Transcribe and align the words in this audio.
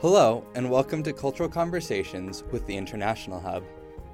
Hello, 0.00 0.42
and 0.54 0.70
welcome 0.70 1.02
to 1.02 1.12
Cultural 1.12 1.46
Conversations 1.46 2.42
with 2.50 2.64
the 2.64 2.74
International 2.74 3.38
Hub. 3.38 3.62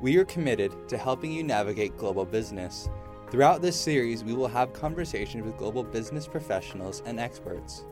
We 0.00 0.16
are 0.16 0.24
committed 0.24 0.88
to 0.88 0.98
helping 0.98 1.30
you 1.30 1.44
navigate 1.44 1.96
global 1.96 2.24
business. 2.24 2.88
Throughout 3.30 3.62
this 3.62 3.80
series, 3.80 4.24
we 4.24 4.34
will 4.34 4.48
have 4.48 4.72
conversations 4.72 5.44
with 5.44 5.56
global 5.56 5.84
business 5.84 6.26
professionals 6.26 7.04
and 7.06 7.20
experts. 7.20 7.84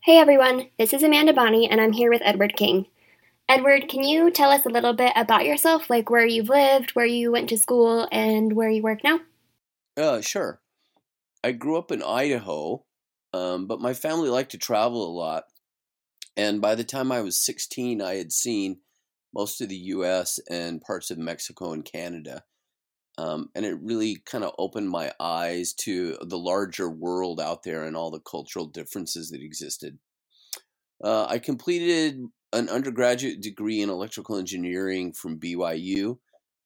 Hey 0.00 0.18
everyone, 0.18 0.66
this 0.80 0.92
is 0.92 1.04
Amanda 1.04 1.32
Bonney, 1.32 1.70
and 1.70 1.80
I'm 1.80 1.92
here 1.92 2.10
with 2.10 2.22
Edward 2.24 2.56
King. 2.56 2.88
Edward, 3.48 3.88
can 3.88 4.02
you 4.02 4.32
tell 4.32 4.50
us 4.50 4.66
a 4.66 4.70
little 4.70 4.94
bit 4.94 5.12
about 5.14 5.44
yourself, 5.44 5.88
like 5.88 6.10
where 6.10 6.26
you've 6.26 6.48
lived, 6.48 6.90
where 6.96 7.06
you 7.06 7.30
went 7.30 7.48
to 7.50 7.56
school, 7.56 8.08
and 8.10 8.54
where 8.54 8.68
you 8.68 8.82
work 8.82 9.04
now? 9.04 9.20
Uh, 9.96 10.20
sure. 10.20 10.60
I 11.44 11.52
grew 11.52 11.78
up 11.78 11.92
in 11.92 12.02
Idaho, 12.02 12.84
um, 13.32 13.66
but 13.66 13.80
my 13.80 13.94
family 13.94 14.28
liked 14.28 14.52
to 14.52 14.58
travel 14.58 15.06
a 15.06 15.16
lot. 15.16 15.44
And 16.36 16.60
by 16.60 16.74
the 16.74 16.84
time 16.84 17.12
I 17.12 17.20
was 17.20 17.44
16, 17.44 18.00
I 18.00 18.14
had 18.14 18.32
seen 18.32 18.78
most 19.34 19.60
of 19.60 19.68
the 19.68 19.76
US 19.76 20.38
and 20.50 20.80
parts 20.80 21.10
of 21.10 21.18
Mexico 21.18 21.72
and 21.72 21.84
Canada. 21.84 22.44
Um, 23.18 23.50
and 23.54 23.66
it 23.66 23.78
really 23.82 24.22
kind 24.24 24.42
of 24.42 24.54
opened 24.58 24.88
my 24.88 25.12
eyes 25.20 25.74
to 25.74 26.16
the 26.22 26.38
larger 26.38 26.88
world 26.88 27.40
out 27.40 27.62
there 27.62 27.84
and 27.84 27.96
all 27.96 28.10
the 28.10 28.20
cultural 28.20 28.66
differences 28.66 29.30
that 29.30 29.42
existed. 29.42 29.98
Uh, 31.02 31.26
I 31.28 31.38
completed 31.38 32.20
an 32.52 32.68
undergraduate 32.68 33.40
degree 33.40 33.80
in 33.80 33.90
electrical 33.90 34.36
engineering 34.36 35.12
from 35.12 35.38
BYU, 35.38 36.18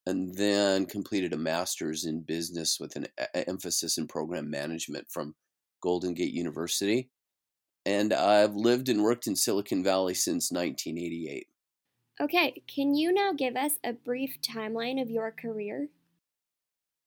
and 0.05 0.35
then 0.35 0.85
completed 0.85 1.33
a 1.33 1.37
master's 1.37 2.05
in 2.05 2.21
business 2.21 2.77
with 2.79 2.95
an 2.95 3.07
emphasis 3.33 3.97
in 3.97 4.07
program 4.07 4.49
management 4.49 5.07
from 5.09 5.35
Golden 5.81 6.13
Gate 6.13 6.33
University. 6.33 7.09
And 7.85 8.13
I've 8.13 8.55
lived 8.55 8.89
and 8.89 9.03
worked 9.03 9.27
in 9.27 9.35
Silicon 9.35 9.83
Valley 9.83 10.13
since 10.13 10.51
1988. 10.51 11.47
Okay, 12.19 12.63
can 12.67 12.95
you 12.95 13.13
now 13.13 13.31
give 13.31 13.55
us 13.55 13.73
a 13.83 13.93
brief 13.93 14.39
timeline 14.41 15.01
of 15.01 15.09
your 15.09 15.31
career? 15.31 15.89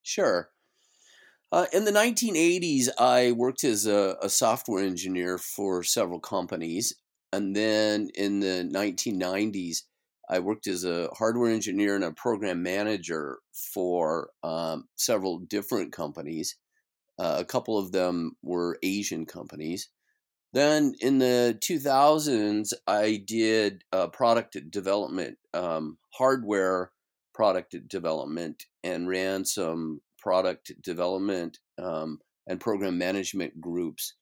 Sure. 0.03 0.51
Uh, 1.53 1.67
in 1.73 1.85
the 1.85 1.91
1980s, 1.91 2.89
I 2.99 3.33
worked 3.33 3.65
as 3.65 3.87
a, 3.87 4.17
a 4.23 4.29
software 4.29 4.85
engineer 4.85 5.37
for 5.37 5.83
several 5.83 6.21
companies. 6.21 6.95
And 7.33 7.55
then 7.57 8.11
in 8.15 8.41
the 8.41 8.69
1990s, 8.73 9.83
I 10.29 10.39
worked 10.39 10.69
as 10.69 10.85
a 10.85 11.09
hardware 11.13 11.51
engineer 11.51 11.97
and 11.97 12.05
a 12.05 12.13
program 12.13 12.63
manager 12.63 13.39
for 13.53 14.31
um, 14.45 14.89
several 14.95 15.41
different 15.41 15.93
companies. 15.93 16.57
Uh, 17.21 17.37
a 17.39 17.45
couple 17.45 17.77
of 17.77 17.93
them 17.93 18.35
were 18.43 18.79
Asian 18.83 19.27
companies. 19.27 19.91
Then 20.55 20.95
in 21.01 21.19
the 21.19 21.59
2000s, 21.61 22.73
I 22.87 23.23
did 23.27 23.85
uh, 23.93 24.09
product 24.09 24.57
development, 24.71 25.37
um, 25.53 25.99
hardware 26.15 26.93
product 27.35 27.77
development, 27.89 28.65
and 28.83 29.07
ran 29.07 29.45
some 29.45 30.01
product 30.19 30.73
development 30.83 31.59
um, 31.79 32.21
and 32.47 32.59
program 32.59 32.97
management 32.97 33.61
groups 33.61 34.15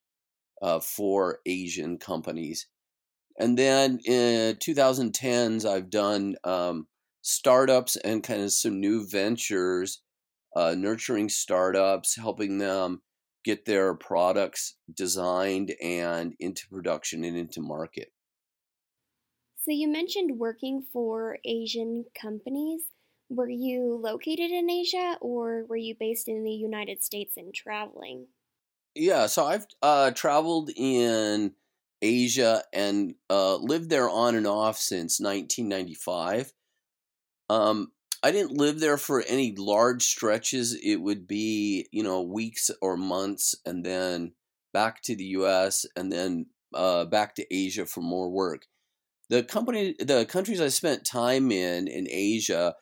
uh, 0.61 0.81
for 0.81 1.39
Asian 1.47 1.99
companies. 1.99 2.67
And 3.39 3.57
then 3.57 4.01
in 4.05 4.57
2010s, 4.57 5.65
I've 5.65 5.89
done 5.89 6.35
um, 6.43 6.89
startups 7.23 7.95
and 7.95 8.25
kind 8.25 8.43
of 8.43 8.53
some 8.53 8.81
new 8.81 9.07
ventures, 9.07 10.03
uh, 10.55 10.75
nurturing 10.77 11.29
startups, 11.29 12.17
helping 12.17 12.59
them 12.59 13.03
get 13.45 13.65
their 13.65 13.95
products 13.95 14.77
designed 14.93 15.75
and 15.83 16.35
into 16.39 16.69
production 16.69 17.25
and 17.25 17.37
into 17.37 17.61
market. 17.61 18.13
So, 19.57 19.73
you 19.73 19.89
mentioned 19.89 20.39
working 20.39 20.83
for 20.93 21.39
Asian 21.45 22.05
companies. 22.21 22.83
Were 23.29 23.51
you 23.51 24.01
located 24.03 24.51
in 24.51 24.71
Asia 24.71 25.19
or 25.21 25.67
were 25.67 25.77
you 25.77 25.95
based 25.99 26.29
in 26.29 26.45
the 26.45 26.53
United 26.53 27.03
States 27.03 27.37
and 27.37 27.55
traveling? 27.55 28.29
Yeah, 28.95 29.27
so 29.27 29.45
I've 29.45 29.67
uh, 29.83 30.11
traveled 30.13 30.71
in 30.75 31.55
Asia 32.03 32.65
and 32.73 33.15
uh, 33.31 33.57
lived 33.57 33.91
there 33.91 34.09
on 34.09 34.35
and 34.35 34.47
off 34.47 34.79
since 34.79 35.21
1995. 35.21 36.53
Um, 37.51 37.93
I 38.23 38.33
didn't 38.33 38.57
live 38.57 38.81
there 38.81 38.97
for 38.97 39.23
any 39.23 39.55
large 39.57 40.03
stretches. 40.03 40.75
It 40.75 40.97
would 40.97 41.27
be, 41.27 41.87
you 41.93 42.03
know, 42.03 42.23
weeks 42.23 42.71
or 42.83 42.97
months, 42.97 43.55
and 43.65 43.85
then 43.85 44.33
back 44.73 45.03
to 45.03 45.15
the 45.15 45.25
U.S. 45.25 45.87
and 45.95 46.11
then 46.11 46.47
uh, 46.75 47.05
back 47.05 47.35
to 47.37 47.55
Asia 47.55 47.87
for 47.87 48.01
more 48.01 48.31
work. 48.31 48.67
The 49.31 49.43
company, 49.43 49.95
the 49.99 50.25
countries 50.25 50.61
I 50.61 50.69
spent 50.69 51.05
time 51.05 51.53
in 51.53 51.87
in 51.87 52.09
Asia, 52.11 52.75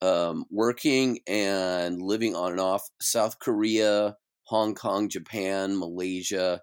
um, 0.00 0.44
working 0.50 1.18
and 1.26 2.00
living 2.00 2.34
on 2.34 2.52
and 2.52 2.60
off: 2.60 2.88
South 3.00 3.38
Korea, 3.38 4.16
Hong 4.44 4.74
Kong, 4.74 5.10
Japan, 5.10 5.78
Malaysia, 5.78 6.62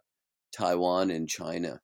Taiwan, 0.51 1.11
and 1.11 1.29
China. 1.29 1.81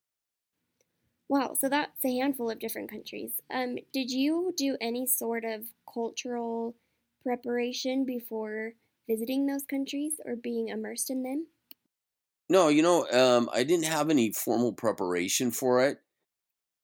Wow, 1.31 1.56
so 1.56 1.68
that's 1.68 2.06
a 2.06 2.16
handful 2.18 2.52
of 2.52 2.59
different 2.59 2.92
countries. 2.92 3.42
Um, 3.50 3.78
did 3.92 4.12
you 4.12 4.53
do 4.56 4.78
any 4.80 5.08
sort 5.08 5.44
of 5.46 5.66
cultural 5.92 6.75
preparation 7.24 8.06
before 8.06 8.74
visiting 9.09 9.46
those 9.47 9.66
countries 9.66 10.20
or 10.25 10.36
being 10.36 10.68
immersed 10.68 11.09
in 11.09 11.24
them? 11.24 11.47
No, 12.50 12.68
you 12.68 12.81
know, 12.81 13.09
um, 13.12 13.50
I 13.53 13.64
didn't 13.64 13.86
have 13.86 14.09
any 14.09 14.31
formal 14.34 14.74
preparation 14.74 15.52
for 15.52 15.81
it. 15.86 16.00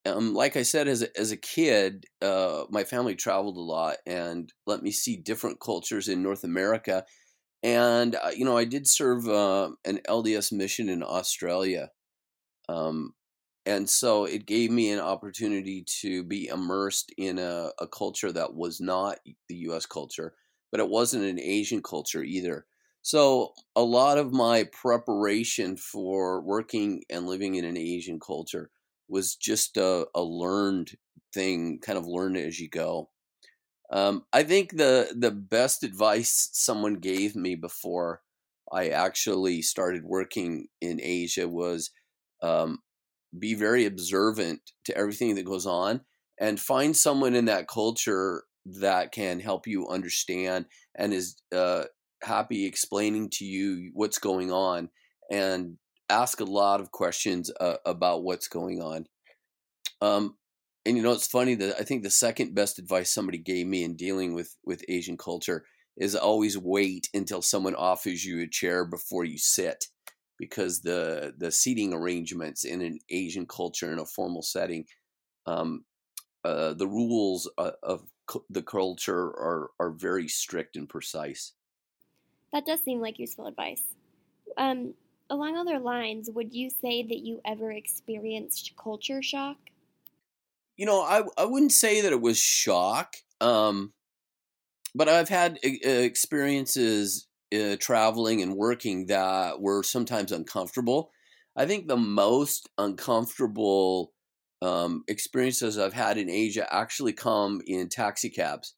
Um, 0.05 0.33
like 0.33 0.57
I 0.57 0.63
said, 0.63 0.87
as 0.87 1.03
a, 1.03 1.19
as 1.19 1.31
a 1.31 1.37
kid, 1.37 2.05
uh, 2.21 2.65
my 2.69 2.83
family 2.85 3.15
traveled 3.15 3.57
a 3.57 3.61
lot 3.61 3.97
and 4.05 4.53
let 4.67 4.83
me 4.83 4.91
see 4.91 5.17
different 5.17 5.61
cultures 5.61 6.09
in 6.09 6.23
North 6.23 6.43
America. 6.43 7.05
And, 7.63 8.15
uh, 8.15 8.31
you 8.35 8.45
know, 8.45 8.57
I 8.57 8.65
did 8.65 8.87
serve 8.87 9.27
uh, 9.27 9.71
an 9.85 10.01
LDS 10.07 10.51
mission 10.51 10.89
in 10.89 11.03
Australia. 11.03 11.91
Um, 12.69 13.13
and 13.67 13.89
so 13.89 14.23
it 14.23 14.45
gave 14.45 14.71
me 14.71 14.91
an 14.91 14.99
opportunity 15.01 15.83
to 15.99 16.23
be 16.23 16.47
immersed 16.47 17.13
in 17.17 17.37
a, 17.37 17.69
a, 17.79 17.85
culture 17.85 18.31
that 18.31 18.53
was 18.53 18.79
not 18.79 19.19
the 19.49 19.55
US 19.69 19.85
culture, 19.85 20.35
but 20.71 20.79
it 20.79 20.87
wasn't 20.87 21.25
an 21.25 21.37
Asian 21.37 21.83
culture 21.83 22.23
either. 22.23 22.65
So 23.01 23.51
a 23.75 23.83
lot 23.83 24.17
of 24.17 24.31
my 24.31 24.69
preparation 24.71 25.75
for 25.75 26.41
working 26.41 27.03
and 27.09 27.27
living 27.27 27.55
in 27.55 27.65
an 27.65 27.75
Asian 27.75 28.21
culture 28.21 28.71
was 29.09 29.35
just 29.35 29.75
a, 29.75 30.07
a 30.15 30.23
learned 30.23 30.91
thing, 31.33 31.79
kind 31.81 31.97
of 31.97 32.07
learn 32.07 32.37
as 32.37 32.61
you 32.61 32.69
go. 32.69 33.09
Um, 33.91 34.23
I 34.31 34.43
think 34.43 34.77
the 34.77 35.13
the 35.13 35.31
best 35.31 35.83
advice 35.83 36.49
someone 36.53 36.95
gave 36.95 37.35
me 37.35 37.55
before 37.55 38.21
I 38.71 38.89
actually 38.89 39.61
started 39.61 40.03
working 40.05 40.67
in 40.79 41.01
Asia 41.01 41.49
was 41.49 41.91
um, 42.41 42.79
be 43.39 43.53
very 43.53 43.85
observant 43.85 44.61
to 44.85 44.97
everything 44.97 45.35
that 45.35 45.45
goes 45.45 45.65
on 45.65 46.01
and 46.39 46.59
find 46.59 46.95
someone 46.95 47.35
in 47.35 47.45
that 47.45 47.67
culture 47.67 48.43
that 48.65 49.11
can 49.11 49.39
help 49.39 49.65
you 49.65 49.87
understand 49.87 50.65
and 50.95 51.13
is 51.13 51.37
uh, 51.55 51.85
happy 52.23 52.65
explaining 52.65 53.29
to 53.31 53.45
you 53.45 53.91
what's 53.93 54.19
going 54.19 54.51
on 54.51 54.89
and 55.31 55.77
ask 56.09 56.39
a 56.39 56.45
lot 56.45 56.79
of 56.79 56.91
questions 56.91 57.51
uh, 57.59 57.75
about 57.85 58.23
what's 58.23 58.47
going 58.47 58.81
on. 58.81 59.05
Um, 60.01 60.35
and 60.87 60.95
you 60.95 61.03
know 61.03 61.11
it's 61.11 61.27
funny 61.27 61.53
that 61.53 61.75
i 61.79 61.83
think 61.83 62.01
the 62.01 62.09
second 62.09 62.55
best 62.55 62.79
advice 62.79 63.11
somebody 63.11 63.37
gave 63.37 63.67
me 63.67 63.83
in 63.83 63.95
dealing 63.95 64.33
with 64.33 64.55
with 64.63 64.83
asian 64.87 65.17
culture 65.17 65.65
is 65.97 66.15
always 66.15 66.57
wait 66.57 67.09
until 67.13 67.41
someone 67.41 67.75
offers 67.75 68.23
you 68.23 68.41
a 68.41 68.47
chair 68.47 68.85
before 68.85 69.25
you 69.25 69.37
sit 69.37 69.87
because 70.37 70.81
the 70.81 71.33
the 71.37 71.51
seating 71.51 71.93
arrangements 71.93 72.63
in 72.63 72.81
an 72.81 72.99
Asian 73.09 73.45
culture 73.45 73.91
in 73.91 73.99
a 73.99 74.05
formal 74.05 74.41
setting, 74.41 74.85
um, 75.45 75.85
uh, 76.43 76.73
the 76.73 76.87
rules 76.87 77.49
uh, 77.57 77.71
of 77.83 78.07
the 78.49 78.63
culture 78.63 79.27
are 79.27 79.71
are 79.79 79.91
very 79.91 80.27
strict 80.27 80.75
and 80.75 80.89
precise. 80.89 81.53
That 82.53 82.65
does 82.65 82.81
seem 82.81 83.01
like 83.01 83.19
useful 83.19 83.47
advice. 83.47 83.83
Um, 84.57 84.93
along 85.29 85.57
other 85.57 85.79
lines, 85.79 86.29
would 86.31 86.53
you 86.53 86.69
say 86.69 87.03
that 87.03 87.19
you 87.19 87.41
ever 87.45 87.71
experienced 87.71 88.73
culture 88.81 89.21
shock? 89.21 89.57
You 90.77 90.85
know, 90.85 91.01
I 91.01 91.23
I 91.37 91.45
wouldn't 91.45 91.73
say 91.73 92.01
that 92.01 92.13
it 92.13 92.21
was 92.21 92.37
shock. 92.37 93.15
Um, 93.41 93.93
but 94.95 95.07
I've 95.07 95.29
had 95.29 95.59
experiences 95.61 97.26
uh, 97.55 97.75
traveling 97.79 98.41
and 98.41 98.55
working 98.55 99.07
that 99.07 99.61
were 99.61 99.83
sometimes 99.83 100.31
uncomfortable. 100.31 101.11
I 101.55 101.65
think 101.65 101.87
the 101.87 101.97
most 101.97 102.69
uncomfortable 102.77 104.13
um, 104.61 105.03
experiences 105.07 105.77
I've 105.77 105.93
had 105.93 106.17
in 106.17 106.29
Asia 106.29 106.67
actually 106.71 107.13
come 107.13 107.61
in 107.65 107.89
taxi 107.89 108.29
cabs. 108.29 108.75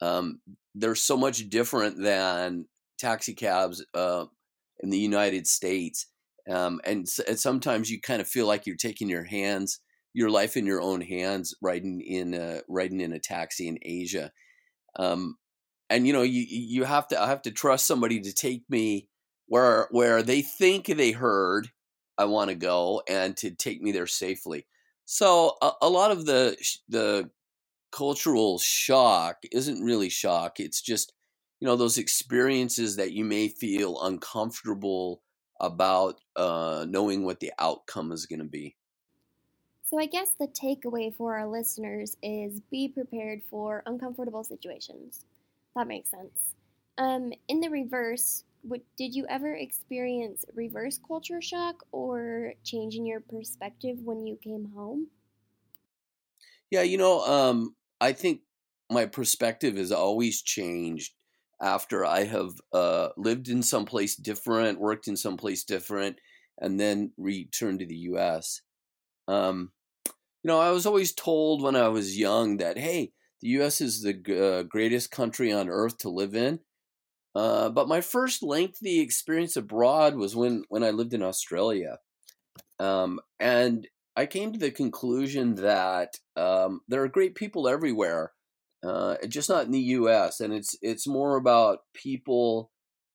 Um, 0.00 0.40
they're 0.74 0.94
so 0.94 1.16
much 1.16 1.48
different 1.48 2.02
than 2.02 2.66
taxi 2.98 3.34
cabs 3.34 3.84
uh, 3.94 4.26
in 4.80 4.90
the 4.90 4.98
United 4.98 5.46
States. 5.46 6.06
Um, 6.50 6.80
and, 6.84 7.06
and 7.26 7.38
sometimes 7.38 7.90
you 7.90 8.00
kind 8.00 8.20
of 8.20 8.28
feel 8.28 8.46
like 8.46 8.66
you're 8.66 8.76
taking 8.76 9.08
your 9.08 9.24
hands, 9.24 9.80
your 10.12 10.30
life 10.30 10.56
in 10.56 10.66
your 10.66 10.80
own 10.80 11.00
hands, 11.00 11.54
riding 11.62 12.00
in 12.00 12.34
a, 12.34 12.60
riding 12.68 13.00
in 13.00 13.12
a 13.12 13.20
taxi 13.20 13.66
in 13.68 13.78
Asia. 13.82 14.30
Um, 14.98 15.36
and 15.94 16.08
you 16.08 16.12
know, 16.12 16.22
you 16.22 16.44
you 16.48 16.82
have 16.82 17.06
to 17.08 17.22
I 17.22 17.28
have 17.28 17.42
to 17.42 17.52
trust 17.52 17.86
somebody 17.86 18.20
to 18.20 18.32
take 18.32 18.64
me 18.68 19.08
where 19.46 19.86
where 19.92 20.24
they 20.24 20.42
think 20.42 20.86
they 20.86 21.12
heard 21.12 21.70
I 22.18 22.24
want 22.24 22.50
to 22.50 22.56
go 22.56 23.02
and 23.08 23.36
to 23.38 23.52
take 23.52 23.80
me 23.80 23.92
there 23.92 24.08
safely. 24.08 24.66
So 25.04 25.56
a, 25.62 25.70
a 25.82 25.88
lot 25.88 26.10
of 26.10 26.26
the 26.26 26.56
the 26.88 27.30
cultural 27.92 28.58
shock 28.58 29.36
isn't 29.52 29.84
really 29.84 30.08
shock. 30.08 30.58
It's 30.58 30.82
just 30.82 31.12
you 31.60 31.66
know 31.66 31.76
those 31.76 31.98
experiences 31.98 32.96
that 32.96 33.12
you 33.12 33.24
may 33.24 33.46
feel 33.46 34.02
uncomfortable 34.02 35.22
about 35.60 36.16
uh, 36.34 36.86
knowing 36.88 37.24
what 37.24 37.38
the 37.38 37.52
outcome 37.60 38.10
is 38.10 38.26
going 38.26 38.40
to 38.40 38.44
be. 38.44 38.74
So 39.84 40.00
I 40.00 40.06
guess 40.06 40.30
the 40.40 40.48
takeaway 40.48 41.14
for 41.14 41.36
our 41.36 41.46
listeners 41.46 42.16
is 42.20 42.58
be 42.72 42.88
prepared 42.88 43.42
for 43.48 43.84
uncomfortable 43.86 44.42
situations. 44.42 45.24
That 45.74 45.88
makes 45.88 46.10
sense. 46.10 46.54
Um, 46.98 47.32
in 47.48 47.60
the 47.60 47.68
reverse, 47.68 48.44
what, 48.62 48.82
did 48.96 49.14
you 49.14 49.26
ever 49.28 49.54
experience 49.54 50.44
reverse 50.54 50.98
culture 50.98 51.42
shock 51.42 51.84
or 51.92 52.54
change 52.64 52.94
in 52.94 53.04
your 53.06 53.20
perspective 53.20 53.98
when 54.04 54.26
you 54.26 54.36
came 54.36 54.72
home? 54.74 55.08
Yeah, 56.70 56.82
you 56.82 56.98
know, 56.98 57.20
um, 57.24 57.76
I 58.00 58.12
think 58.12 58.42
my 58.90 59.06
perspective 59.06 59.76
has 59.76 59.92
always 59.92 60.42
changed 60.42 61.14
after 61.60 62.04
I 62.04 62.24
have 62.24 62.52
uh, 62.72 63.10
lived 63.16 63.48
in 63.48 63.62
some 63.62 63.84
place 63.84 64.16
different, 64.16 64.80
worked 64.80 65.08
in 65.08 65.16
some 65.16 65.36
place 65.36 65.64
different, 65.64 66.18
and 66.58 66.78
then 66.78 67.12
returned 67.16 67.80
to 67.80 67.86
the 67.86 67.96
U.S. 67.96 68.62
Um, 69.28 69.72
you 70.42 70.48
know, 70.48 70.60
I 70.60 70.70
was 70.70 70.86
always 70.86 71.14
told 71.14 71.62
when 71.62 71.76
I 71.76 71.88
was 71.88 72.18
young 72.18 72.58
that 72.58 72.78
hey, 72.78 73.12
the 73.44 73.50
U.S. 73.50 73.82
is 73.82 74.00
the 74.00 74.14
uh, 74.42 74.62
greatest 74.62 75.10
country 75.10 75.52
on 75.52 75.68
earth 75.68 75.98
to 75.98 76.08
live 76.08 76.34
in. 76.34 76.60
Uh, 77.34 77.68
but 77.68 77.88
my 77.88 78.00
first 78.00 78.42
lengthy 78.42 79.00
experience 79.00 79.54
abroad 79.54 80.16
was 80.16 80.34
when 80.34 80.64
when 80.70 80.82
I 80.82 80.90
lived 80.90 81.12
in 81.12 81.22
Australia, 81.22 81.98
um, 82.78 83.20
and 83.38 83.86
I 84.16 84.24
came 84.24 84.52
to 84.52 84.58
the 84.58 84.70
conclusion 84.70 85.56
that 85.56 86.14
um, 86.36 86.80
there 86.88 87.02
are 87.02 87.08
great 87.08 87.34
people 87.34 87.68
everywhere, 87.68 88.32
uh, 88.82 89.16
just 89.28 89.50
not 89.50 89.66
in 89.66 89.72
the 89.72 89.92
U.S. 89.98 90.40
And 90.40 90.54
it's 90.54 90.74
it's 90.80 91.06
more 91.06 91.36
about 91.36 91.80
people 91.92 92.70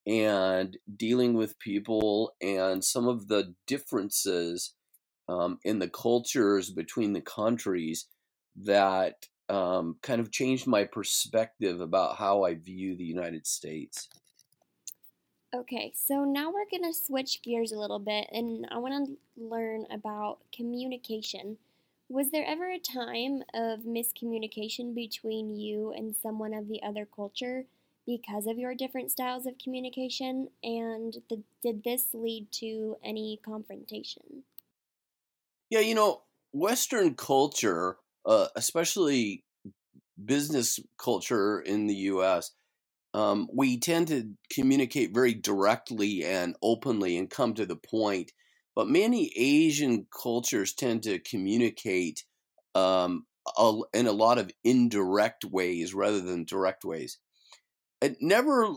and 0.06 0.78
dealing 0.96 1.34
with 1.34 1.58
people 1.58 2.36
and 2.40 2.84
some 2.84 3.08
of 3.08 3.30
the 3.30 3.56
differences 3.66 4.76
um, 5.28 5.58
in 5.64 5.80
the 5.80 5.90
cultures 5.90 6.70
between 6.70 7.14
the 7.14 7.22
countries 7.22 8.06
that 8.56 9.26
um, 9.50 9.98
kind 10.02 10.22
of 10.22 10.32
changed 10.32 10.68
my 10.68 10.84
perspective 10.84 11.82
about 11.82 12.16
how 12.16 12.44
I 12.44 12.56
view 12.56 12.96
the 12.96 13.04
United 13.04 13.46
States. 13.48 14.08
Okay, 15.54 15.92
so 15.96 16.24
now 16.24 16.52
we're 16.52 16.70
going 16.70 16.92
to 16.92 16.98
switch 16.98 17.42
gears 17.42 17.72
a 17.72 17.80
little 17.80 17.98
bit 17.98 18.28
and 18.32 18.68
I 18.72 18.78
want 18.78 19.08
to 19.08 19.44
learn 19.44 19.86
about 19.90 20.38
communication. 20.56 21.58
Was 22.08 22.30
there 22.30 22.46
ever 22.46 22.70
a 22.70 22.80
time 22.80 23.42
of 23.56 23.80
miscommunication 23.80 24.94
between 24.94 25.56
you 25.56 25.92
and 25.92 26.16
someone 26.16 26.54
of 26.54 26.68
the 26.68 26.84
other 26.84 27.08
culture 27.16 27.66
because 28.06 28.46
of 28.46 28.60
your 28.60 28.76
different 28.76 29.10
styles 29.10 29.48
of 29.48 29.58
communication? 29.58 30.50
And 30.64 31.18
the, 31.30 31.42
did 31.64 31.84
this 31.84 32.10
lead 32.14 32.52
to 32.54 32.98
any 33.04 33.40
confrontation? 33.44 34.44
Yeah, 35.72 35.80
you 35.80 35.96
know, 35.96 36.24
Western 36.52 37.16
culture 37.16 37.98
uh, 38.26 38.48
especially 38.56 39.44
business 40.24 40.80
culture 40.98 41.60
in 41.60 41.88
the 41.88 41.96
U.S., 41.96 42.52
um, 43.14 43.48
we 43.54 43.80
tend 43.80 44.10
to 44.10 44.30
communicate 44.52 45.14
very 45.14 45.34
directly 45.34 46.24
and 46.24 46.56
openly 46.62 47.18
and 47.18 47.30
come 47.30 47.54
to 47.56 47.66
the 47.66 47.76
point. 47.76 48.32
But 48.76 48.88
many 48.88 49.32
Asian 49.36 50.06
cultures 50.12 50.74
tend 50.74 51.04
to 51.04 51.20
communicate 51.20 52.24
um, 52.76 53.26
a, 53.58 53.80
in 53.94 54.08
a 54.08 54.12
lot 54.12 54.38
of 54.38 54.52
indirect 54.64 55.44
ways 55.44 55.94
rather 55.94 56.22
than 56.22 56.46
direct 56.46 56.86
ways. 56.86 57.18
It 58.02 58.18
never 58.22 58.70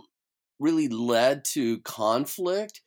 really 0.58 0.88
led 0.88 1.44
to 1.44 1.78
conflict 1.80 2.82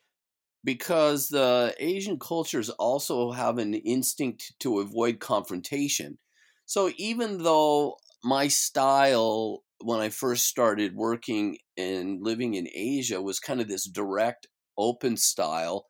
because 0.63 1.30
the 1.30 1.75
Asian 1.78 2.18
cultures 2.18 2.69
also 2.69 3.31
have 3.31 3.60
an 3.60 3.75
instinct 3.75 4.54
to 4.60 4.80
avoid 4.80 5.19
confrontation. 5.19 6.18
So 6.65 6.91
even 6.97 7.44
though 7.44 7.97
my 8.23 8.47
style 8.47 9.63
when 9.81 10.00
I 10.00 10.09
first 10.09 10.45
started 10.47 10.95
working 10.95 11.57
and 11.77 12.21
living 12.23 12.53
in 12.56 12.67
Asia 12.73 13.21
was 13.21 13.39
kind 13.39 13.62
of 13.62 13.67
this 13.67 13.85
direct, 13.89 14.47
open 14.77 15.17
style, 15.17 15.88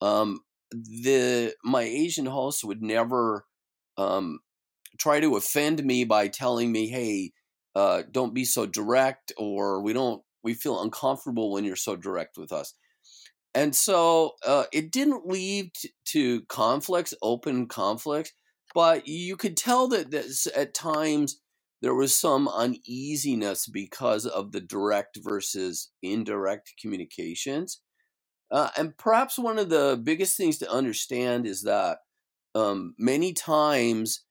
um, 0.00 0.40
the 0.72 1.54
my 1.64 1.82
Asian 1.82 2.26
hosts 2.26 2.64
would 2.64 2.82
never 2.82 3.46
um, 3.98 4.40
try 4.98 5.20
to 5.20 5.36
offend 5.36 5.84
me 5.84 6.04
by 6.04 6.28
telling 6.28 6.72
me, 6.72 6.88
"Hey, 6.88 7.32
uh, 7.76 8.04
don't 8.10 8.34
be 8.34 8.44
so 8.44 8.66
direct," 8.66 9.32
or 9.38 9.82
"We 9.82 9.92
don't 9.94 10.22
we 10.44 10.54
feel 10.54 10.82
uncomfortable 10.82 11.52
when 11.52 11.64
you're 11.64 11.76
so 11.76 11.96
direct 11.96 12.38
with 12.38 12.52
us." 12.52 12.74
And 13.54 13.74
so 13.74 14.32
uh, 14.46 14.64
it 14.72 14.92
didn't 14.92 15.26
lead 15.26 15.72
to 16.06 16.42
conflicts, 16.46 17.14
open 17.22 17.66
conflicts, 17.66 18.32
but 18.78 19.08
you 19.08 19.36
could 19.36 19.56
tell 19.56 19.88
that 19.88 20.12
this, 20.12 20.46
at 20.54 20.72
times 20.72 21.40
there 21.82 21.96
was 21.96 22.14
some 22.14 22.46
uneasiness 22.46 23.66
because 23.66 24.24
of 24.24 24.52
the 24.52 24.60
direct 24.60 25.18
versus 25.20 25.90
indirect 26.00 26.74
communications. 26.80 27.80
Uh, 28.52 28.68
and 28.76 28.96
perhaps 28.96 29.36
one 29.36 29.58
of 29.58 29.68
the 29.68 30.00
biggest 30.00 30.36
things 30.36 30.58
to 30.58 30.70
understand 30.70 31.44
is 31.44 31.62
that 31.62 31.98
um, 32.54 32.94
many 33.00 33.32
times 33.32 34.22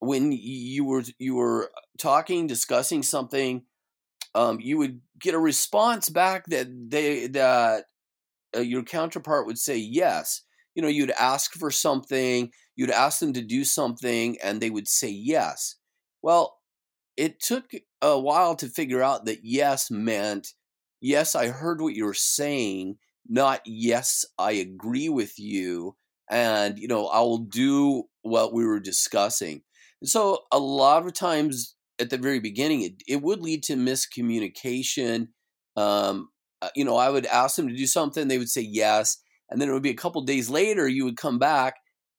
when 0.00 0.32
you 0.32 0.84
were 0.84 1.04
you 1.18 1.36
were 1.36 1.70
talking, 1.98 2.46
discussing 2.46 3.02
something, 3.02 3.62
um, 4.34 4.58
you 4.60 4.76
would 4.76 5.00
get 5.18 5.32
a 5.32 5.38
response 5.38 6.10
back 6.10 6.44
that 6.48 6.68
they 6.90 7.26
that 7.28 7.86
uh, 8.54 8.60
your 8.60 8.82
counterpart 8.82 9.46
would 9.46 9.58
say 9.58 9.78
yes. 9.78 10.42
You 10.74 10.82
know, 10.82 10.88
you'd 10.88 11.10
ask 11.12 11.54
for 11.54 11.70
something, 11.70 12.50
you'd 12.76 12.90
ask 12.90 13.18
them 13.20 13.32
to 13.34 13.42
do 13.42 13.64
something, 13.64 14.36
and 14.42 14.60
they 14.60 14.70
would 14.70 14.88
say 14.88 15.08
yes. 15.08 15.76
Well, 16.22 16.58
it 17.16 17.40
took 17.40 17.72
a 18.02 18.18
while 18.18 18.54
to 18.56 18.68
figure 18.68 19.02
out 19.02 19.24
that 19.26 19.40
yes 19.42 19.90
meant 19.90 20.54
yes, 21.00 21.34
I 21.34 21.48
heard 21.48 21.80
what 21.80 21.94
you're 21.94 22.14
saying, 22.14 22.96
not 23.28 23.60
yes, 23.66 24.24
I 24.38 24.52
agree 24.52 25.08
with 25.08 25.38
you, 25.38 25.96
and 26.30 26.78
you 26.78 26.88
know, 26.88 27.06
I 27.06 27.20
will 27.20 27.38
do 27.38 28.04
what 28.22 28.52
we 28.52 28.64
were 28.66 28.80
discussing. 28.80 29.62
And 30.00 30.08
so 30.08 30.40
a 30.52 30.58
lot 30.58 31.06
of 31.06 31.12
times 31.12 31.76
at 31.98 32.10
the 32.10 32.18
very 32.18 32.40
beginning, 32.40 32.82
it, 32.82 33.02
it 33.08 33.22
would 33.22 33.40
lead 33.40 33.62
to 33.64 33.74
miscommunication. 33.76 35.28
Um, 35.76 36.28
uh, 36.62 36.70
you 36.74 36.84
know, 36.84 36.96
I 36.96 37.10
would 37.10 37.26
ask 37.26 37.56
them 37.56 37.68
to 37.68 37.76
do 37.76 37.86
something, 37.86 38.28
they 38.28 38.38
would 38.38 38.50
say 38.50 38.62
yes, 38.62 39.18
and 39.50 39.60
then 39.60 39.68
it 39.68 39.72
would 39.72 39.82
be 39.82 39.90
a 39.90 39.94
couple 39.94 40.22
days 40.22 40.50
later, 40.50 40.88
you 40.88 41.04
would 41.04 41.16
come 41.16 41.38
back 41.38 41.74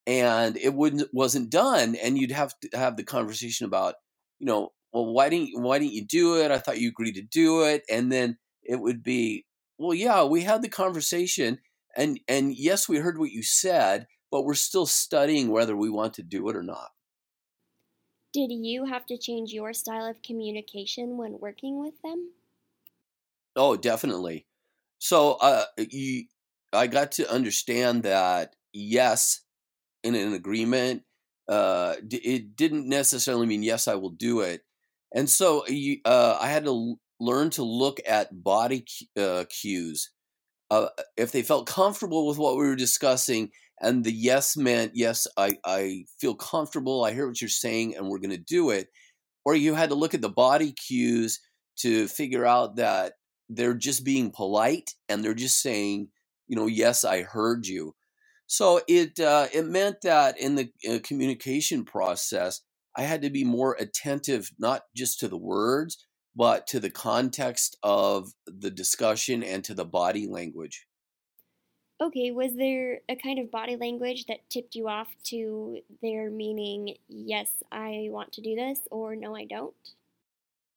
and 0.07 0.57
it 0.57 0.75
wouldn't 0.75 1.09
wasn't 1.13 1.51
done, 1.51 1.95
and 1.97 2.17
you'd 2.19 2.31
have 2.31 2.59
to 2.61 2.69
have 2.77 2.97
the 2.97 3.05
conversation 3.05 3.67
about, 3.67 3.95
you 4.39 4.47
know, 4.47 4.71
well, 4.93 5.07
why 5.13 5.29
didn't 5.29 5.61
why 5.61 5.79
didn't 5.79 5.93
you 5.93 6.05
do 6.05 6.37
it? 6.41 6.51
I 6.51 6.59
thought 6.59 6.81
you 6.81 6.89
agreed 6.89 7.15
to 7.15 7.23
do 7.23 7.63
it, 7.65 7.83
and 7.91 8.11
then 8.11 8.39
it 8.63 8.77
would 8.77 9.03
be, 9.03 9.45
well, 9.79 9.93
yeah, 9.95 10.23
we 10.25 10.43
had 10.43 10.63
the 10.63 10.69
conversation, 10.69 11.59
and 11.97 12.19
and 12.29 12.55
yes, 12.57 12.89
we 12.89 12.97
heard 12.99 13.19
what 13.19 13.31
you 13.31 13.43
said, 13.43 14.07
but 14.31 14.43
we're 14.45 14.55
still 14.55 14.87
studying 14.87 15.49
whether 15.49 15.77
we 15.77 15.89
want 15.91 16.15
to 16.15 16.23
do 16.23 16.49
it 16.49 16.55
or 16.57 16.63
not. 16.63 16.89
Did 18.31 18.53
you 18.53 18.85
have 18.85 19.05
to 19.07 19.17
change 19.17 19.51
your 19.51 19.73
style 19.73 20.05
of 20.05 20.21
communication 20.21 21.17
when 21.17 21.39
working 21.41 21.77
with 21.77 22.01
them? 22.03 22.35
Oh, 23.55 23.75
definitely. 23.75 24.47
So, 24.99 25.33
uh, 25.35 25.65
you, 25.77 26.27
I 26.73 26.87
got 26.87 27.13
to 27.13 27.31
understand 27.31 28.03
that 28.03 28.55
yes, 28.73 29.41
in 30.15 30.27
an 30.27 30.33
agreement, 30.33 31.03
uh, 31.47 31.95
it 32.09 32.55
didn't 32.55 32.87
necessarily 32.87 33.47
mean 33.47 33.63
yes, 33.63 33.87
I 33.87 33.95
will 33.95 34.09
do 34.09 34.41
it. 34.41 34.61
And 35.13 35.29
so 35.29 35.65
uh, 36.05 36.37
I 36.39 36.47
had 36.47 36.65
to 36.65 36.97
learn 37.19 37.49
to 37.51 37.63
look 37.63 37.99
at 38.07 38.43
body 38.43 38.85
uh, 39.17 39.45
cues. 39.49 40.11
Uh, 40.69 40.89
if 41.15 41.31
they 41.31 41.43
felt 41.43 41.67
comfortable 41.67 42.27
with 42.27 42.37
what 42.37 42.57
we 42.57 42.67
were 42.67 42.75
discussing, 42.75 43.49
and 43.81 44.03
the 44.03 44.11
yes 44.11 44.57
meant 44.57 44.91
yes, 44.95 45.27
I, 45.37 45.57
I 45.63 46.05
feel 46.19 46.35
comfortable, 46.35 47.05
I 47.05 47.13
hear 47.13 47.27
what 47.27 47.39
you're 47.39 47.49
saying, 47.49 47.95
and 47.95 48.07
we're 48.07 48.19
going 48.19 48.31
to 48.31 48.37
do 48.37 48.71
it. 48.71 48.87
Or 49.45 49.55
you 49.55 49.75
had 49.75 49.89
to 49.89 49.95
look 49.95 50.13
at 50.13 50.21
the 50.21 50.29
body 50.29 50.73
cues 50.73 51.39
to 51.77 52.07
figure 52.07 52.45
out 52.45 52.75
that 52.75 53.13
they're 53.49 53.75
just 53.75 54.03
being 54.03 54.31
polite 54.31 54.91
and 55.07 55.23
they're 55.23 55.33
just 55.33 55.61
saying 55.61 56.09
you 56.47 56.55
know, 56.55 56.67
yes, 56.67 57.03
I 57.03 57.21
heard 57.21 57.67
you. 57.67 57.93
So 58.47 58.81
it 58.87 59.19
uh, 59.19 59.47
it 59.53 59.65
meant 59.65 60.01
that 60.01 60.39
in 60.39 60.55
the 60.55 60.71
uh, 60.89 60.99
communication 61.03 61.83
process, 61.83 62.61
I 62.95 63.03
had 63.03 63.21
to 63.21 63.29
be 63.29 63.43
more 63.43 63.75
attentive, 63.79 64.51
not 64.57 64.83
just 64.95 65.19
to 65.19 65.27
the 65.27 65.37
words, 65.37 66.05
but 66.35 66.65
to 66.67 66.79
the 66.79 66.89
context 66.89 67.77
of 67.83 68.31
the 68.45 68.71
discussion 68.71 69.43
and 69.43 69.63
to 69.65 69.73
the 69.73 69.85
body 69.85 70.27
language. 70.27 70.87
Okay, 71.99 72.29
was 72.31 72.55
there 72.55 72.99
a 73.09 73.15
kind 73.15 73.39
of 73.39 73.49
body 73.49 73.75
language 73.75 74.25
that 74.27 74.47
tipped 74.49 74.75
you 74.75 74.87
off 74.87 75.07
to 75.23 75.79
their 76.01 76.29
meaning, 76.29 76.95
yes, 77.09 77.51
I 77.71 78.07
want 78.11 78.31
to 78.33 78.41
do 78.41 78.55
this, 78.55 78.79
or 78.91 79.15
no, 79.15 79.35
I 79.35 79.45
don't? 79.45 79.73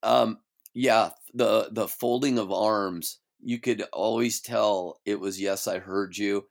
Um, 0.02 0.38
yeah, 0.72 1.10
the 1.34 1.68
the 1.70 1.88
folding 1.88 2.38
of 2.38 2.50
arms, 2.50 3.18
you 3.38 3.58
could 3.58 3.82
always 3.92 4.40
tell 4.40 5.00
it 5.04 5.20
was 5.20 5.40
yes, 5.40 5.66
I 5.68 5.78
heard 5.78 6.16
you, 6.16 6.46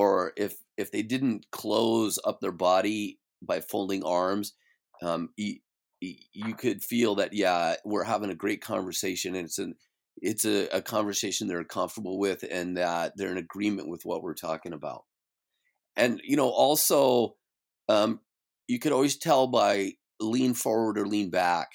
or 0.00 0.32
if 0.34 0.56
if 0.78 0.90
they 0.90 1.02
didn't 1.02 1.44
close 1.52 2.18
up 2.24 2.40
their 2.40 2.52
body 2.52 3.18
by 3.42 3.60
folding 3.60 4.02
arms, 4.02 4.54
um, 5.02 5.28
you, 5.36 5.56
you 6.00 6.54
could 6.54 6.82
feel 6.82 7.16
that 7.16 7.34
yeah, 7.34 7.74
we're 7.84 8.04
having 8.04 8.30
a 8.30 8.34
great 8.34 8.62
conversation, 8.62 9.34
and 9.34 9.44
it's 9.44 9.58
an 9.58 9.74
it's 10.16 10.46
a, 10.46 10.68
a 10.68 10.80
conversation 10.80 11.48
they're 11.48 11.64
comfortable 11.64 12.18
with, 12.18 12.42
and 12.50 12.78
that 12.78 13.12
they're 13.16 13.30
in 13.30 13.36
agreement 13.36 13.90
with 13.90 14.00
what 14.04 14.22
we're 14.22 14.32
talking 14.32 14.72
about. 14.72 15.04
And 15.96 16.18
you 16.24 16.36
know, 16.38 16.48
also, 16.48 17.36
um, 17.90 18.20
you 18.68 18.78
could 18.78 18.92
always 18.92 19.18
tell 19.18 19.48
by 19.48 19.92
lean 20.18 20.54
forward 20.54 20.98
or 20.98 21.06
lean 21.06 21.28
back 21.28 21.72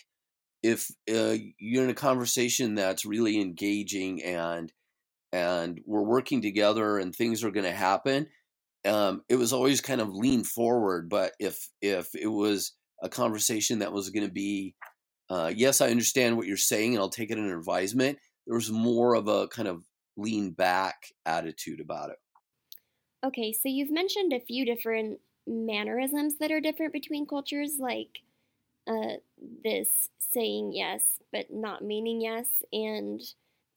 if 0.63 0.89
uh, 1.13 1.35
you're 1.59 1.83
in 1.83 1.91
a 1.91 1.93
conversation 1.93 2.73
that's 2.73 3.05
really 3.05 3.39
engaging 3.39 4.23
and 4.23 4.73
and 5.35 5.81
we're 5.85 6.01
working 6.01 6.41
together 6.41 6.97
and 6.97 7.13
things 7.13 7.43
are 7.43 7.51
going 7.51 7.65
to 7.65 7.71
happen 7.71 8.27
um, 8.85 9.23
it 9.27 9.35
was 9.35 9.51
always 9.51 9.81
kind 9.81 9.99
of 9.99 10.15
lean 10.15 10.43
forward 10.43 11.09
but 11.09 11.33
if 11.39 11.69
if 11.81 12.07
it 12.15 12.27
was 12.27 12.73
a 13.03 13.09
conversation 13.09 13.79
that 13.79 13.91
was 13.91 14.09
going 14.09 14.25
to 14.25 14.31
be 14.31 14.75
uh, 15.29 15.51
yes 15.53 15.81
i 15.81 15.89
understand 15.89 16.37
what 16.37 16.47
you're 16.47 16.55
saying 16.55 16.93
and 16.93 17.01
i'll 17.01 17.09
take 17.09 17.31
it 17.31 17.37
in 17.37 17.51
advisement 17.51 18.17
there 18.47 18.55
was 18.55 18.71
more 18.71 19.15
of 19.15 19.27
a 19.27 19.47
kind 19.49 19.67
of 19.67 19.83
lean 20.17 20.51
back 20.51 21.11
attitude 21.25 21.81
about 21.81 22.11
it. 22.11 22.17
Okay 23.25 23.51
so 23.51 23.67
you've 23.67 23.91
mentioned 23.91 24.31
a 24.31 24.39
few 24.39 24.65
different 24.65 25.19
mannerisms 25.47 26.37
that 26.39 26.51
are 26.51 26.61
different 26.61 26.93
between 26.93 27.27
cultures 27.27 27.77
like 27.79 28.19
uh, 28.87 29.17
this 29.63 29.89
saying 30.17 30.71
yes 30.73 31.03
but 31.31 31.47
not 31.51 31.83
meaning 31.83 32.21
yes 32.21 32.47
and 32.71 33.21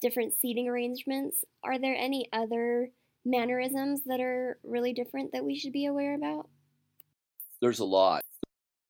different 0.00 0.34
seating 0.40 0.68
arrangements. 0.68 1.44
Are 1.64 1.78
there 1.78 1.96
any 1.96 2.28
other 2.32 2.90
mannerisms 3.24 4.02
that 4.06 4.20
are 4.20 4.58
really 4.62 4.92
different 4.92 5.32
that 5.32 5.44
we 5.44 5.58
should 5.58 5.72
be 5.72 5.86
aware 5.86 6.14
about? 6.14 6.48
There's 7.60 7.80
a 7.80 7.84
lot. 7.84 8.22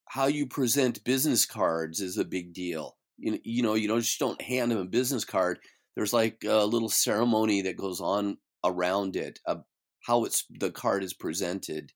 How 0.06 0.26
you 0.26 0.46
present 0.46 1.04
business 1.04 1.46
cards 1.46 2.00
is 2.00 2.18
a 2.18 2.24
big 2.24 2.52
deal. 2.52 2.96
You, 3.18 3.38
you 3.44 3.62
know, 3.62 3.74
you 3.74 3.88
don't 3.88 4.00
just 4.00 4.18
don't 4.18 4.40
hand 4.40 4.70
them 4.70 4.78
a 4.78 4.84
business 4.84 5.24
card. 5.24 5.58
There's 5.96 6.12
like 6.12 6.44
a 6.46 6.64
little 6.64 6.88
ceremony 6.88 7.62
that 7.62 7.76
goes 7.76 8.00
on 8.00 8.38
around 8.64 9.16
it, 9.16 9.40
uh, 9.46 9.56
how 10.04 10.24
it's 10.24 10.44
the 10.50 10.70
card 10.70 11.02
is 11.02 11.14
presented. 11.14 11.92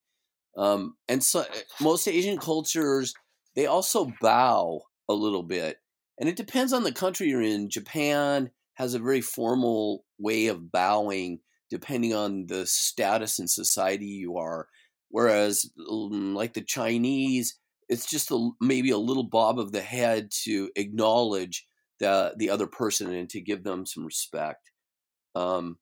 Um, 0.56 0.96
and 1.08 1.22
so 1.22 1.44
most 1.80 2.06
Asian 2.08 2.38
cultures 2.38 3.14
they 3.54 3.66
also 3.66 4.12
bow 4.20 4.82
a 5.08 5.14
little 5.14 5.42
bit. 5.42 5.78
And 6.18 6.28
it 6.28 6.36
depends 6.36 6.72
on 6.72 6.84
the 6.84 6.92
country 6.92 7.28
you're 7.28 7.42
in. 7.42 7.70
Japan 7.70 8.50
has 8.74 8.94
a 8.94 8.98
very 8.98 9.20
formal 9.20 10.04
way 10.18 10.46
of 10.46 10.72
bowing 10.72 11.40
depending 11.70 12.12
on 12.12 12.46
the 12.48 12.66
status 12.66 13.38
in 13.38 13.48
society 13.48 14.04
you 14.04 14.36
are. 14.36 14.68
Whereas, 15.08 15.70
um, 15.90 16.34
like 16.34 16.52
the 16.52 16.60
Chinese, 16.60 17.58
it's 17.88 18.04
just 18.04 18.30
a, 18.30 18.50
maybe 18.60 18.90
a 18.90 18.98
little 18.98 19.24
bob 19.24 19.58
of 19.58 19.72
the 19.72 19.80
head 19.80 20.30
to 20.44 20.70
acknowledge 20.76 21.66
the 21.98 22.34
the 22.36 22.50
other 22.50 22.66
person 22.66 23.12
and 23.14 23.28
to 23.30 23.40
give 23.40 23.64
them 23.64 23.86
some 23.86 24.04
respect. 24.04 24.70
Um, 25.34 25.78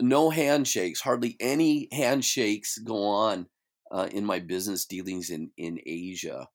no 0.00 0.30
handshakes, 0.30 1.00
hardly 1.00 1.36
any 1.40 1.88
handshakes 1.90 2.78
go 2.78 3.02
on 3.04 3.46
uh, 3.90 4.08
in 4.12 4.24
my 4.24 4.38
business 4.38 4.86
dealings 4.86 5.30
in 5.30 5.50
in 5.56 5.78
Asia. 5.84 6.46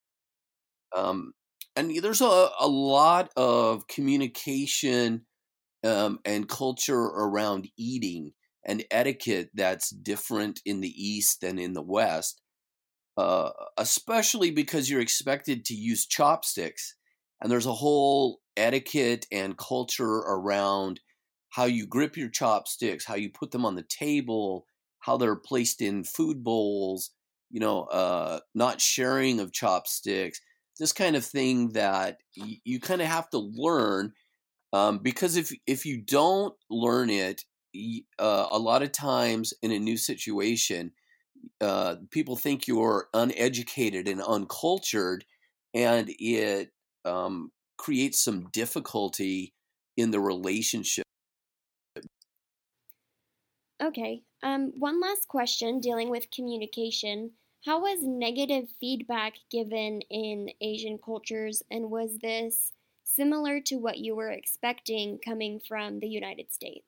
Um, 0.96 1.34
and 1.76 2.02
there's 2.02 2.22
a, 2.22 2.50
a 2.60 2.68
lot 2.68 3.30
of 3.36 3.88
communication 3.88 5.26
um, 5.84 6.20
and 6.26 6.50
culture 6.50 7.00
around 7.00 7.68
eating 7.78 8.32
and 8.66 8.84
etiquette 8.92 9.50
that's 9.54 9.90
different 9.90 10.62
in 10.66 10.82
the 10.82 10.90
East 10.90 11.42
than 11.42 11.58
in 11.58 11.74
the 11.74 11.82
West, 11.82 12.42
uh, 13.18 13.52
especially 13.78 14.52
because 14.52 14.90
you're 14.90 15.02
expected 15.02 15.64
to 15.66 15.74
use 15.74 16.06
chopsticks. 16.06 16.96
And 17.42 17.52
there's 17.52 17.66
a 17.66 17.74
whole 17.74 18.40
etiquette 18.58 19.26
and 19.32 19.58
culture 19.58 20.06
around 20.06 21.00
how 21.50 21.66
you 21.66 21.88
grip 21.88 22.18
your 22.18 22.30
chopsticks, 22.30 23.06
how 23.06 23.16
you 23.16 23.30
put 23.30 23.52
them 23.52 23.66
on 23.66 23.76
the 23.76 23.86
table, 23.88 24.66
how 25.00 25.18
they're 25.18 25.36
placed 25.36 25.82
in 25.82 26.04
food 26.04 26.44
bowls, 26.44 27.12
you 27.50 27.60
know, 27.60 27.84
uh, 27.84 28.40
not 28.54 28.82
sharing 28.82 29.40
of 29.40 29.54
chopsticks 29.54 30.42
this 30.80 30.94
kind 30.94 31.16
of 31.16 31.26
thing 31.26 31.70
that 31.70 32.18
y- 32.38 32.60
you 32.64 32.80
kind 32.80 33.02
of 33.02 33.08
have 33.08 33.30
to 33.32 33.40
learn 33.40 34.14
um, 34.74 35.00
because 35.00 35.36
if 35.36 35.52
if 35.66 35.86
you 35.86 36.02
don't 36.02 36.54
learn 36.70 37.10
it 37.10 37.44
uh, 38.20 38.48
a 38.52 38.58
lot 38.58 38.82
of 38.82 38.92
times 38.92 39.54
in 39.62 39.72
a 39.72 39.80
new 39.80 39.98
situation 39.98 40.92
uh, 41.62 41.96
people 42.12 42.36
think 42.36 42.68
you're 42.68 43.08
uneducated 43.14 44.08
and 44.08 44.22
uncultured 44.22 45.24
and 45.74 46.10
it 46.20 46.72
um, 47.06 47.52
creates 47.78 48.20
some 48.20 48.48
difficulty 48.52 49.54
in 49.96 50.12
the 50.12 50.20
relationship. 50.20 51.04
Okay 53.82 54.24
um, 54.44 54.74
one 54.78 55.02
last 55.02 55.28
question 55.28 55.80
dealing 55.80 56.10
with 56.10 56.32
communication. 56.32 57.32
How 57.66 57.82
was 57.82 58.00
negative 58.02 58.70
feedback 58.80 59.34
given 59.52 60.02
in 60.10 60.50
Asian 60.62 61.00
cultures, 61.04 61.64
and 61.72 61.90
was 61.90 62.18
this 62.22 62.72
similar 63.16 63.60
to 63.62 63.76
what 63.78 63.98
you 63.98 64.16
were 64.16 64.32
expecting 64.32 65.20
coming 65.24 65.60
from 65.60 66.00
the 66.00 66.08
United 66.08 66.52
States? 66.54 66.86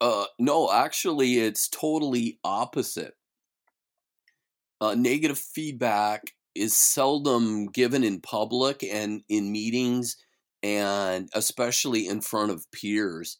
Uh, 0.00 0.26
no, 0.38 0.70
actually, 0.70 1.38
it's 1.38 1.68
totally 1.68 2.38
opposite. 2.44 3.14
Uh, 4.80 4.94
negative 4.94 5.38
feedback 5.38 6.32
is 6.54 6.76
seldom 6.76 7.66
given 7.66 8.04
in 8.04 8.20
public 8.20 8.82
and 8.82 9.22
in 9.28 9.50
meetings, 9.50 10.16
and 10.62 11.28
especially 11.34 12.06
in 12.06 12.20
front 12.20 12.50
of 12.50 12.70
peers. 12.72 13.38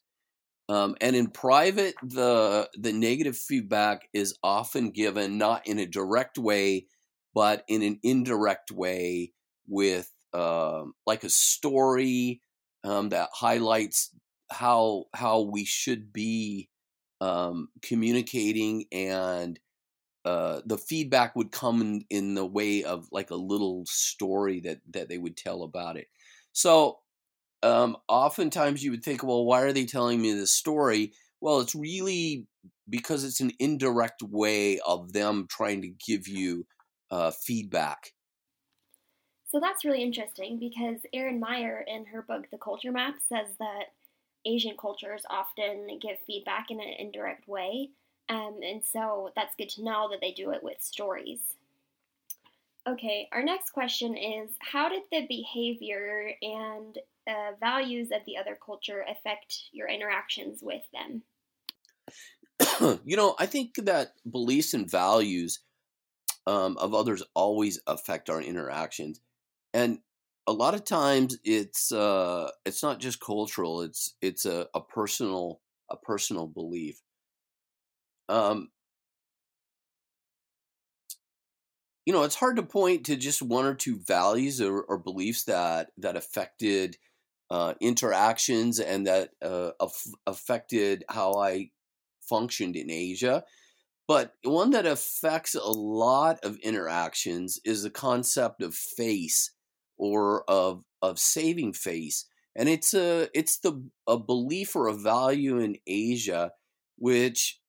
Um, 0.68 0.96
and 1.00 1.14
in 1.14 1.28
private, 1.28 1.94
the 2.02 2.68
the 2.74 2.92
negative 2.92 3.36
feedback 3.36 4.08
is 4.12 4.36
often 4.42 4.90
given 4.90 5.38
not 5.38 5.66
in 5.66 5.78
a 5.78 5.86
direct 5.86 6.38
way, 6.38 6.86
but 7.34 7.64
in 7.68 7.82
an 7.82 8.00
indirect 8.02 8.72
way 8.72 9.32
with 9.68 10.10
um, 10.36 10.94
like 11.06 11.24
a 11.24 11.30
story 11.30 12.42
um, 12.84 13.10
that 13.10 13.30
highlights 13.32 14.14
how 14.50 15.06
how 15.14 15.40
we 15.40 15.64
should 15.64 16.12
be 16.12 16.68
um, 17.20 17.68
communicating 17.82 18.86
and 18.92 19.58
uh, 20.24 20.60
the 20.66 20.78
feedback 20.78 21.36
would 21.36 21.52
come 21.52 21.80
in, 21.80 22.04
in 22.10 22.34
the 22.34 22.46
way 22.46 22.82
of 22.84 23.08
like 23.12 23.30
a 23.30 23.36
little 23.36 23.84
story 23.86 24.60
that 24.60 24.80
that 24.90 25.08
they 25.08 25.18
would 25.18 25.36
tell 25.36 25.62
about 25.62 25.96
it. 25.96 26.08
So 26.52 26.98
um, 27.62 27.96
oftentimes 28.08 28.84
you 28.84 28.90
would 28.92 29.04
think, 29.04 29.22
well, 29.22 29.44
why 29.44 29.62
are 29.62 29.72
they 29.72 29.86
telling 29.86 30.20
me 30.22 30.32
this 30.32 30.52
story? 30.52 31.12
Well, 31.40 31.60
it's 31.60 31.74
really 31.74 32.46
because 32.88 33.24
it's 33.24 33.40
an 33.40 33.52
indirect 33.58 34.22
way 34.22 34.80
of 34.80 35.12
them 35.12 35.46
trying 35.50 35.82
to 35.82 35.88
give 35.88 36.28
you 36.28 36.66
uh, 37.10 37.30
feedback. 37.32 38.12
So 39.56 39.60
that's 39.60 39.86
really 39.86 40.02
interesting 40.02 40.58
because 40.58 40.98
Erin 41.14 41.40
Meyer, 41.40 41.82
in 41.88 42.04
her 42.04 42.20
book 42.20 42.44
The 42.50 42.58
Culture 42.58 42.92
Map, 42.92 43.14
says 43.26 43.46
that 43.58 43.84
Asian 44.44 44.76
cultures 44.78 45.22
often 45.30 45.98
give 45.98 46.18
feedback 46.26 46.70
in 46.70 46.78
an 46.78 46.92
indirect 46.98 47.48
way. 47.48 47.88
Um, 48.28 48.58
and 48.62 48.82
so 48.84 49.32
that's 49.34 49.56
good 49.56 49.70
to 49.70 49.82
know 49.82 50.10
that 50.10 50.20
they 50.20 50.32
do 50.32 50.50
it 50.50 50.62
with 50.62 50.82
stories. 50.82 51.38
Okay, 52.86 53.30
our 53.32 53.42
next 53.42 53.70
question 53.70 54.14
is 54.14 54.50
How 54.60 54.90
did 54.90 55.04
the 55.10 55.26
behavior 55.26 56.32
and 56.42 56.98
uh, 57.26 57.52
values 57.58 58.10
of 58.12 58.20
the 58.26 58.36
other 58.36 58.58
culture 58.62 59.06
affect 59.08 59.70
your 59.72 59.88
interactions 59.88 60.62
with 60.62 60.82
them? 60.92 61.22
you 63.06 63.16
know, 63.16 63.34
I 63.38 63.46
think 63.46 63.76
that 63.76 64.12
beliefs 64.30 64.74
and 64.74 64.90
values 64.90 65.60
um, 66.46 66.76
of 66.76 66.94
others 66.94 67.22
always 67.34 67.80
affect 67.86 68.30
our 68.30 68.40
interactions, 68.42 69.20
and 69.76 70.00
a 70.48 70.52
lot 70.52 70.74
of 70.74 70.84
times 70.84 71.38
it's 71.44 71.92
uh, 71.92 72.50
it's 72.64 72.82
not 72.82 73.00
just 73.00 73.20
cultural; 73.20 73.82
it's 73.82 74.14
it's 74.22 74.46
a, 74.46 74.68
a 74.74 74.80
personal 74.80 75.60
a 75.90 75.96
personal 75.98 76.48
belief. 76.48 77.00
um, 78.28 78.70
you 82.04 82.12
know, 82.12 82.22
it's 82.22 82.36
hard 82.36 82.56
to 82.56 82.62
point 82.62 83.06
to 83.06 83.16
just 83.16 83.42
one 83.42 83.64
or 83.64 83.74
two 83.74 83.98
values 84.06 84.60
or, 84.60 84.82
or 84.82 84.98
beliefs 84.98 85.44
that 85.44 85.90
that 85.98 86.16
affected 86.16 86.96
uh, 87.50 87.74
interactions 87.80 88.80
and 88.80 89.06
that 89.06 89.30
uh, 89.42 89.72
af- 89.80 90.06
affected 90.26 91.04
how 91.08 91.34
I 91.34 91.70
functioned 92.28 92.76
in 92.76 92.90
Asia. 92.90 93.44
But 94.08 94.34
one 94.44 94.70
that 94.70 94.86
affects 94.86 95.54
a 95.54 95.62
lot 95.64 96.40
of 96.44 96.58
interactions 96.58 97.60
is 97.64 97.82
the 97.82 97.90
concept 97.90 98.62
of 98.62 98.74
face 98.74 99.52
or 99.96 100.44
of 100.48 100.84
of 101.02 101.18
saving 101.18 101.72
face, 101.72 102.26
and 102.54 102.68
it's 102.68 102.94
a 102.94 103.28
it's 103.34 103.58
the 103.58 103.88
a 104.06 104.18
belief 104.18 104.76
or 104.76 104.88
a 104.88 104.94
value 104.94 105.58
in 105.58 105.76
Asia 105.86 106.52
which 106.98 107.60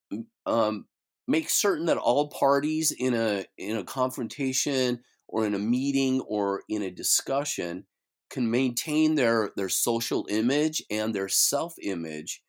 um, 0.46 0.86
make 1.28 1.50
certain 1.50 1.86
that 1.88 1.98
all 1.98 2.30
parties 2.30 2.92
in 2.92 3.14
a 3.14 3.46
in 3.58 3.78
a 3.78 3.84
confrontation 3.84 5.02
or 5.28 5.46
in 5.46 5.54
a 5.54 5.60
meeting 5.60 6.22
or 6.22 6.64
in 6.70 6.82
a 6.82 6.92
discussion 6.92 7.86
can 8.30 8.50
maintain 8.50 9.16
their 9.16 9.52
their 9.56 9.70
social 9.70 10.26
image 10.30 10.84
and 10.90 11.14
their 11.14 11.28
self 11.28 11.76
image 11.82 12.42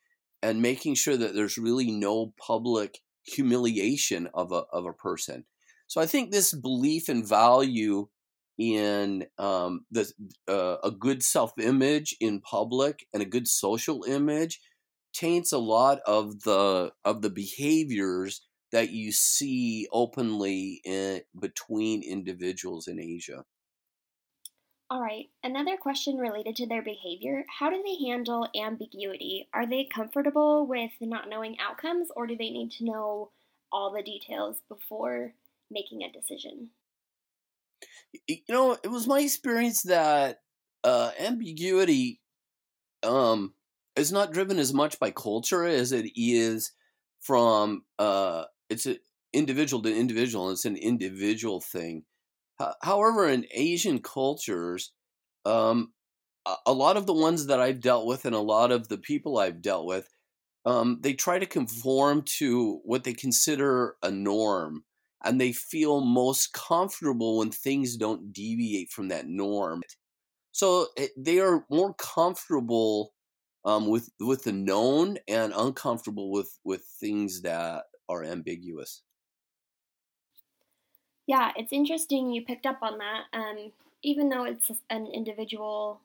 and 0.42 0.62
making 0.62 0.94
sure 0.94 1.16
that 1.16 1.34
there's 1.34 1.58
really 1.58 1.90
no 1.90 2.32
public 2.40 3.00
humiliation 3.24 4.28
of 4.32 4.52
a 4.52 4.62
of 4.72 4.86
a 4.86 4.92
person. 4.92 5.44
So 5.86 6.00
i 6.00 6.06
think 6.06 6.30
this 6.30 6.54
belief 6.54 7.08
and 7.08 7.26
value 7.26 8.08
in 8.58 9.26
um, 9.38 9.86
the, 9.90 10.12
uh, 10.48 10.76
a 10.82 10.90
good 10.90 11.22
self 11.22 11.52
image 11.58 12.16
in 12.20 12.40
public 12.40 13.06
and 13.12 13.22
a 13.22 13.26
good 13.26 13.46
social 13.46 14.04
image 14.04 14.60
taints 15.14 15.52
a 15.52 15.58
lot 15.58 16.00
of 16.06 16.40
the 16.42 16.92
of 17.04 17.22
the 17.22 17.30
behaviors 17.30 18.42
that 18.72 18.90
you 18.90 19.12
see 19.12 19.88
openly 19.92 20.80
in, 20.84 21.22
between 21.40 22.02
individuals 22.02 22.86
in 22.86 23.00
Asia. 23.00 23.44
All 24.90 25.02
right, 25.02 25.26
another 25.42 25.76
question 25.76 26.16
related 26.16 26.56
to 26.56 26.66
their 26.66 26.82
behavior. 26.82 27.44
How 27.58 27.68
do 27.68 27.82
they 27.82 28.08
handle 28.08 28.48
ambiguity? 28.56 29.48
Are 29.52 29.66
they 29.66 29.86
comfortable 29.94 30.66
with 30.66 30.92
not 31.00 31.28
knowing 31.28 31.56
outcomes, 31.60 32.08
or 32.16 32.26
do 32.26 32.36
they 32.36 32.50
need 32.50 32.70
to 32.78 32.84
know 32.84 33.30
all 33.70 33.92
the 33.92 34.02
details 34.02 34.62
before 34.68 35.34
making 35.70 36.02
a 36.02 36.12
decision? 36.12 36.70
You 38.26 38.38
know, 38.48 38.76
it 38.82 38.88
was 38.88 39.06
my 39.06 39.20
experience 39.20 39.82
that 39.82 40.38
uh, 40.84 41.10
ambiguity 41.18 42.20
um, 43.02 43.54
is 43.96 44.12
not 44.12 44.32
driven 44.32 44.58
as 44.58 44.72
much 44.72 44.98
by 44.98 45.10
culture 45.10 45.64
as 45.64 45.92
it 45.92 46.10
is 46.16 46.72
from 47.20 47.84
uh, 47.98 48.44
it's 48.70 48.86
an 48.86 48.98
individual 49.32 49.82
to 49.82 49.94
individual. 49.94 50.50
It's 50.50 50.64
an 50.64 50.76
individual 50.76 51.60
thing. 51.60 52.04
However, 52.82 53.28
in 53.28 53.46
Asian 53.52 54.00
cultures, 54.00 54.92
um, 55.44 55.92
a 56.66 56.72
lot 56.72 56.96
of 56.96 57.06
the 57.06 57.14
ones 57.14 57.46
that 57.46 57.60
I've 57.60 57.80
dealt 57.80 58.06
with 58.06 58.24
and 58.24 58.34
a 58.34 58.40
lot 58.40 58.72
of 58.72 58.88
the 58.88 58.98
people 58.98 59.38
I've 59.38 59.62
dealt 59.62 59.86
with, 59.86 60.08
um, 60.64 60.98
they 61.00 61.12
try 61.12 61.38
to 61.38 61.46
conform 61.46 62.22
to 62.38 62.80
what 62.84 63.04
they 63.04 63.14
consider 63.14 63.96
a 64.02 64.10
norm. 64.10 64.84
And 65.24 65.40
they 65.40 65.52
feel 65.52 66.00
most 66.00 66.52
comfortable 66.52 67.38
when 67.38 67.50
things 67.50 67.96
don't 67.96 68.32
deviate 68.32 68.90
from 68.90 69.08
that 69.08 69.26
norm. 69.26 69.82
So 70.52 70.88
they 71.16 71.40
are 71.40 71.66
more 71.70 71.94
comfortable 71.94 73.14
um, 73.64 73.88
with 73.88 74.10
with 74.20 74.44
the 74.44 74.52
known 74.52 75.18
and 75.28 75.52
uncomfortable 75.56 76.30
with 76.30 76.58
with 76.64 76.84
things 77.00 77.42
that 77.42 77.86
are 78.08 78.24
ambiguous. 78.24 79.02
Yeah, 81.26 81.52
it's 81.56 81.72
interesting 81.72 82.30
you 82.32 82.44
picked 82.44 82.66
up 82.66 82.78
on 82.82 82.98
that. 82.98 83.26
Um, 83.32 83.72
even 84.02 84.28
though 84.28 84.44
it's 84.44 84.70
an 84.88 85.06
individual 85.06 86.00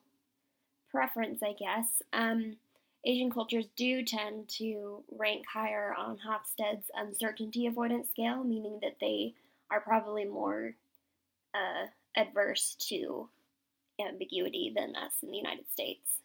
preference, 0.90 1.42
I 1.42 1.54
guess, 1.54 2.02
um, 2.12 2.58
Asian 3.06 3.30
cultures 3.30 3.66
do 3.76 4.02
tend 4.02 4.48
to 4.48 5.04
rank 5.18 5.44
higher 5.52 5.94
on 5.96 6.18
Hofstede's 6.18 6.90
uncertainty 6.94 7.66
avoidance 7.66 8.08
scale, 8.10 8.42
meaning 8.42 8.78
that 8.82 8.96
they 9.00 9.34
are 9.70 9.80
probably 9.80 10.24
more 10.24 10.74
uh, 11.54 11.86
adverse 12.16 12.76
to 12.88 13.28
ambiguity 14.00 14.72
than 14.74 14.96
us 14.96 15.12
in 15.22 15.30
the 15.30 15.36
United 15.36 15.70
States. 15.70 16.20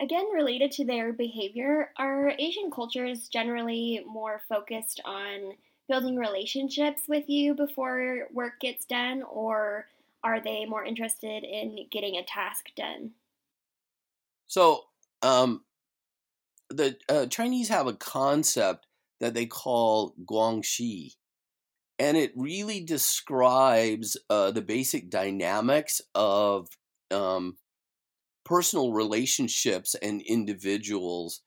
Again, 0.00 0.26
related 0.32 0.70
to 0.72 0.84
their 0.84 1.12
behavior, 1.12 1.90
are 1.98 2.32
Asian 2.38 2.70
cultures 2.70 3.28
generally 3.28 4.02
more 4.06 4.40
focused 4.48 5.00
on 5.04 5.52
building 5.88 6.16
relationships 6.16 7.02
with 7.08 7.28
you 7.28 7.54
before 7.54 8.28
work 8.32 8.60
gets 8.60 8.84
done, 8.84 9.22
or 9.22 9.86
are 10.22 10.40
they 10.40 10.64
more 10.64 10.84
interested 10.84 11.44
in 11.44 11.86
getting 11.90 12.16
a 12.16 12.24
task 12.24 12.66
done? 12.76 13.10
So, 14.46 14.84
um, 15.22 15.64
the 16.70 16.96
uh, 17.08 17.26
Chinese 17.26 17.68
have 17.68 17.86
a 17.86 17.94
concept 17.94 18.86
that 19.20 19.34
they 19.34 19.46
call 19.46 20.14
guanxi, 20.24 21.14
and 21.98 22.16
it 22.16 22.32
really 22.36 22.80
describes 22.80 24.16
uh, 24.30 24.50
the 24.50 24.62
basic 24.62 25.10
dynamics 25.10 26.00
of 26.14 26.68
um, 27.10 27.56
personal 28.44 28.92
relationships 28.92 29.94
and 30.02 30.22
individuals 30.22 31.42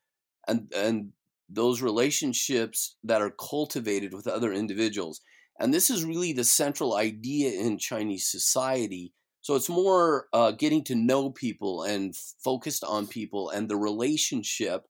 and 0.47 0.71
and 0.75 1.11
those 1.49 1.81
relationships 1.81 2.95
that 3.03 3.21
are 3.21 3.29
cultivated 3.31 4.13
with 4.13 4.27
other 4.27 4.53
individuals 4.53 5.21
and 5.59 5.73
this 5.73 5.89
is 5.89 6.05
really 6.05 6.33
the 6.33 6.43
central 6.43 6.95
idea 6.95 7.51
in 7.59 7.77
chinese 7.77 8.29
society 8.29 9.13
so 9.41 9.55
it's 9.55 9.69
more 9.69 10.27
uh, 10.31 10.51
getting 10.51 10.85
to 10.85 10.95
know 10.95 11.29
people 11.29 11.83
and 11.83 12.15
focused 12.41 12.83
on 12.85 13.07
people 13.07 13.49
and 13.49 13.67
the 13.67 13.75
relationship 13.75 14.85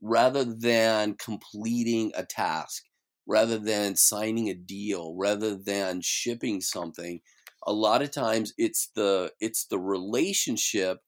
rather 0.00 0.44
than 0.44 1.14
completing 1.14 2.12
a 2.14 2.24
task 2.24 2.84
rather 3.26 3.58
than 3.58 3.96
signing 3.96 4.48
a 4.48 4.54
deal 4.54 5.14
rather 5.16 5.56
than 5.56 6.00
shipping 6.00 6.60
something 6.60 7.20
a 7.66 7.72
lot 7.72 8.02
of 8.02 8.10
times 8.10 8.52
it's 8.58 8.90
the 8.94 9.32
it's 9.40 9.66
the 9.66 9.78
relationship 9.78 11.00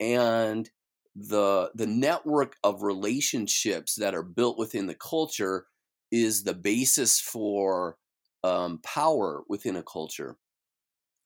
and 0.00 0.70
the 1.14 1.70
the 1.74 1.86
network 1.86 2.56
of 2.64 2.82
relationships 2.82 3.94
that 3.96 4.14
are 4.14 4.22
built 4.22 4.58
within 4.58 4.86
the 4.86 4.94
culture 4.94 5.66
is 6.10 6.42
the 6.44 6.54
basis 6.54 7.20
for 7.20 7.96
um, 8.42 8.78
power 8.82 9.42
within 9.48 9.76
a 9.76 9.82
culture. 9.82 10.36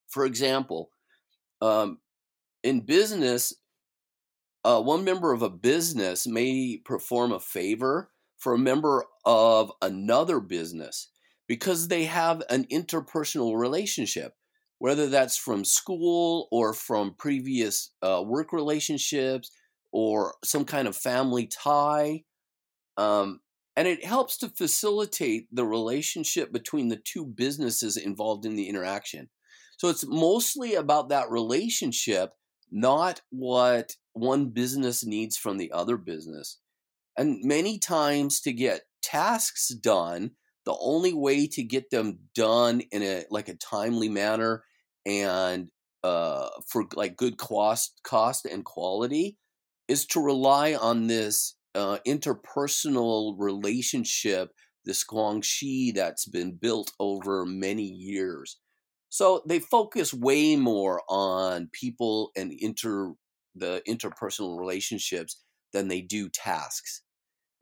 For 0.09 0.25
example, 0.25 0.91
um, 1.61 2.01
in 2.63 2.81
business, 2.81 3.55
uh, 4.69 4.81
one 4.81 5.05
member 5.05 5.33
of 5.33 5.43
a 5.43 5.51
business 5.51 6.27
may 6.27 6.81
perform 6.85 7.33
a 7.33 7.41
favor 7.41 8.11
for 8.37 8.55
a 8.55 8.59
member 8.59 9.05
of 9.25 9.73
another 9.83 10.41
business 10.41 11.11
because 11.47 11.89
they 11.89 12.05
have 12.05 12.43
an 12.51 12.65
interpersonal 12.67 13.59
relationship 13.59 14.35
whether 14.79 15.09
that's 15.09 15.37
from 15.37 15.65
school 15.65 16.49
or 16.51 16.73
from 16.73 17.15
previous 17.19 17.93
uh, 18.03 18.23
work 18.25 18.53
relationships 18.53 19.51
or 19.93 20.35
some 20.45 20.65
kind 20.65 20.87
of 20.87 20.97
family 20.97 21.47
tie. 21.47 22.23
Um, 22.97 23.41
and 23.77 23.87
it 23.87 24.05
helps 24.05 24.37
to 24.39 24.49
facilitate 24.49 25.47
the 25.53 25.65
relationship 25.65 26.53
between 26.53 26.89
the 26.89 26.97
two 26.97 27.25
businesses 27.25 27.97
involved 27.97 28.45
in 28.45 28.57
the 28.57 28.69
interaction. 28.69 29.29
So 29.77 29.89
it's 29.89 30.07
mostly 30.07 30.75
about 30.75 31.09
that 31.11 31.31
relationship, 31.31 32.33
not 32.71 33.21
what 33.31 33.95
one 34.19 34.51
business 34.51 35.05
needs 35.05 35.37
from 35.37 35.59
the 35.59 35.73
other 35.73 35.97
business. 35.97 36.59
And 37.17 37.41
many 37.43 37.79
times 37.79 38.41
to 38.43 38.53
get 38.53 38.83
tasks 39.03 39.69
done, 39.69 40.33
the 40.65 40.77
only 40.81 41.15
way 41.15 41.47
to 41.47 41.63
get 41.63 41.91
them 41.91 42.19
done 42.35 42.83
in 42.93 43.03
a 43.03 43.25
like 43.31 43.49
a 43.49 43.55
timely 43.55 44.09
manner 44.09 44.65
and 45.07 45.69
uh, 46.05 46.49
for 46.69 46.85
like 46.95 47.17
good 47.17 47.39
cost 47.39 48.01
cost 48.05 48.45
and 48.45 48.65
quality 48.65 49.37
is 49.89 50.07
to 50.07 50.21
rely 50.21 50.75
on 50.75 51.07
this 51.07 51.57
uh, 51.75 51.99
interpersonal 52.07 53.35
relationship 53.39 54.51
this 54.85 55.05
guanxi 55.05 55.95
that's 55.95 56.27
been 56.27 56.53
built 56.53 56.93
over 57.01 57.45
many 57.45 57.85
years 57.85 58.59
so 59.09 59.43
they 59.47 59.59
focus 59.59 60.13
way 60.13 60.55
more 60.55 61.03
on 61.09 61.69
people 61.73 62.31
and 62.37 62.53
inter 62.53 63.13
the 63.59 63.83
interpersonal 63.89 64.59
relationships 64.59 65.43
than 65.73 65.89
they 65.89 66.01
do 66.01 66.29
tasks 66.29 67.03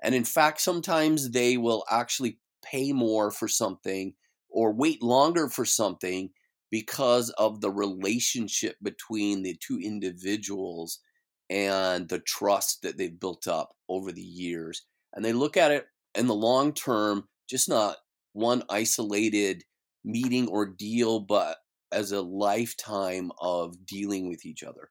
and 0.03 0.15
in 0.15 0.25
fact 0.25 0.61
sometimes 0.61 1.31
they 1.31 1.57
will 1.57 1.85
actually 1.91 2.39
pay 2.65 2.93
more 2.93 3.31
for 3.31 3.49
something 3.49 4.15
or 4.51 4.73
wait 4.73 5.03
longer 5.03 5.49
for 5.49 5.65
something 5.65 6.31
because 6.71 7.31
of 7.31 7.61
the 7.61 7.71
relationship 7.71 8.77
between 8.83 9.43
the 9.43 9.57
two 9.61 9.79
individuals 9.83 11.01
and 11.49 12.09
the 12.09 12.19
trust 12.19 12.83
that 12.83 12.99
they've 12.99 13.21
built 13.21 13.47
up 13.47 13.77
over 13.89 14.11
the 14.11 14.23
years. 14.23 14.83
And 15.15 15.25
they 15.25 15.33
look 15.33 15.57
at 15.57 15.71
it 15.71 15.87
in 16.15 16.27
the 16.27 16.35
long 16.35 16.73
term 16.73 17.29
just 17.49 17.69
not 17.69 17.97
one 18.33 18.65
isolated 18.69 19.63
meeting 20.05 20.49
or 20.49 20.67
deal, 20.67 21.21
but 21.21 21.59
as 21.93 22.13
a 22.13 22.21
lifetime 22.21 23.31
of 23.41 23.87
dealing 23.87 24.29
with 24.29 24.45
each 24.45 24.63
other. 24.63 24.91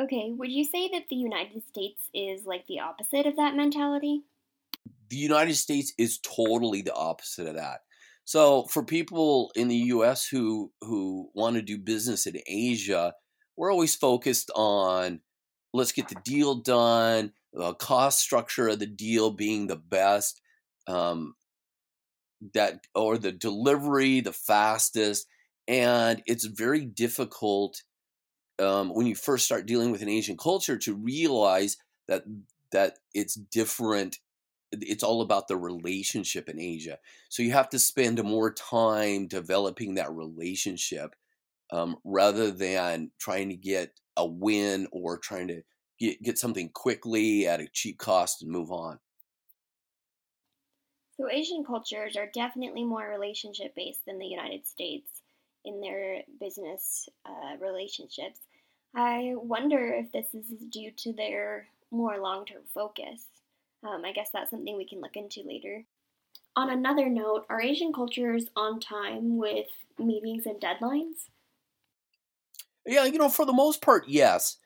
Okay, 0.00 0.32
would 0.34 0.50
you 0.50 0.64
say 0.64 0.88
that 0.92 1.08
the 1.10 1.16
United 1.16 1.62
States 1.68 2.08
is 2.14 2.46
like 2.46 2.66
the 2.66 2.80
opposite 2.80 3.26
of 3.26 3.36
that 3.36 3.54
mentality? 3.54 4.22
The 5.10 5.16
United 5.16 5.56
States 5.56 5.92
is 5.98 6.18
totally 6.20 6.80
the 6.80 6.94
opposite 6.94 7.46
of 7.46 7.56
that. 7.56 7.80
So 8.24 8.64
for 8.64 8.82
people 8.82 9.50
in 9.54 9.68
the 9.68 9.76
US 9.76 10.26
who 10.26 10.72
who 10.80 11.30
want 11.34 11.56
to 11.56 11.62
do 11.62 11.76
business 11.76 12.26
in 12.26 12.38
Asia, 12.46 13.12
we're 13.56 13.72
always 13.72 13.94
focused 13.94 14.50
on 14.54 15.20
let's 15.74 15.92
get 15.92 16.08
the 16.08 16.20
deal 16.24 16.54
done, 16.54 17.32
the 17.52 17.74
cost 17.74 18.20
structure 18.20 18.68
of 18.68 18.78
the 18.78 18.86
deal 18.86 19.30
being 19.30 19.66
the 19.66 19.76
best, 19.76 20.40
um, 20.86 21.34
that 22.54 22.86
or 22.94 23.18
the 23.18 23.32
delivery 23.32 24.20
the 24.20 24.32
fastest, 24.32 25.26
and 25.68 26.22
it's 26.26 26.44
very 26.46 26.86
difficult 26.86 27.82
um, 28.60 28.90
when 28.90 29.06
you 29.06 29.14
first 29.14 29.44
start 29.44 29.66
dealing 29.66 29.90
with 29.90 30.02
an 30.02 30.08
Asian 30.08 30.36
culture 30.36 30.76
to 30.78 30.94
realize 30.94 31.76
that 32.08 32.24
that 32.72 32.98
it's 33.14 33.34
different. 33.34 34.18
It's 34.72 35.02
all 35.02 35.22
about 35.22 35.48
the 35.48 35.56
relationship 35.56 36.48
in 36.48 36.60
Asia. 36.60 36.98
So 37.28 37.42
you 37.42 37.50
have 37.50 37.68
to 37.70 37.78
spend 37.78 38.22
more 38.22 38.52
time 38.52 39.26
developing 39.26 39.94
that 39.94 40.12
relationship 40.12 41.16
um, 41.72 41.96
rather 42.04 42.52
than 42.52 43.10
trying 43.18 43.48
to 43.48 43.56
get 43.56 43.98
a 44.16 44.24
win 44.24 44.86
or 44.92 45.18
trying 45.18 45.48
to 45.48 45.62
get, 45.98 46.22
get 46.22 46.38
something 46.38 46.68
quickly 46.68 47.48
at 47.48 47.60
a 47.60 47.68
cheap 47.72 47.98
cost 47.98 48.42
and 48.42 48.50
move 48.50 48.70
on. 48.70 49.00
So 51.16 51.28
Asian 51.30 51.64
cultures 51.64 52.16
are 52.16 52.30
definitely 52.32 52.84
more 52.84 53.08
relationship 53.08 53.74
based 53.74 54.06
than 54.06 54.18
the 54.18 54.26
United 54.26 54.66
States 54.66 55.20
in 55.64 55.80
their 55.80 56.22
business 56.40 57.08
uh, 57.26 57.56
relationships. 57.60 58.40
I 58.94 59.34
wonder 59.36 59.94
if 59.94 60.10
this 60.12 60.34
is 60.34 60.46
due 60.70 60.90
to 60.98 61.12
their 61.12 61.68
more 61.90 62.18
long 62.18 62.44
term 62.44 62.62
focus. 62.74 63.24
Um, 63.82 64.02
I 64.04 64.12
guess 64.12 64.30
that's 64.32 64.50
something 64.50 64.76
we 64.76 64.88
can 64.88 65.00
look 65.00 65.16
into 65.16 65.42
later. 65.46 65.84
On 66.56 66.70
another 66.70 67.08
note, 67.08 67.46
are 67.48 67.62
Asian 67.62 67.92
cultures 67.92 68.46
on 68.56 68.80
time 68.80 69.38
with 69.38 69.68
meetings 69.98 70.44
and 70.46 70.60
deadlines? 70.60 71.28
Yeah, 72.86 73.04
you 73.04 73.18
know, 73.18 73.28
for 73.28 73.44
the 73.46 73.52
most 73.52 73.80
part, 73.80 74.04
yes. 74.08 74.56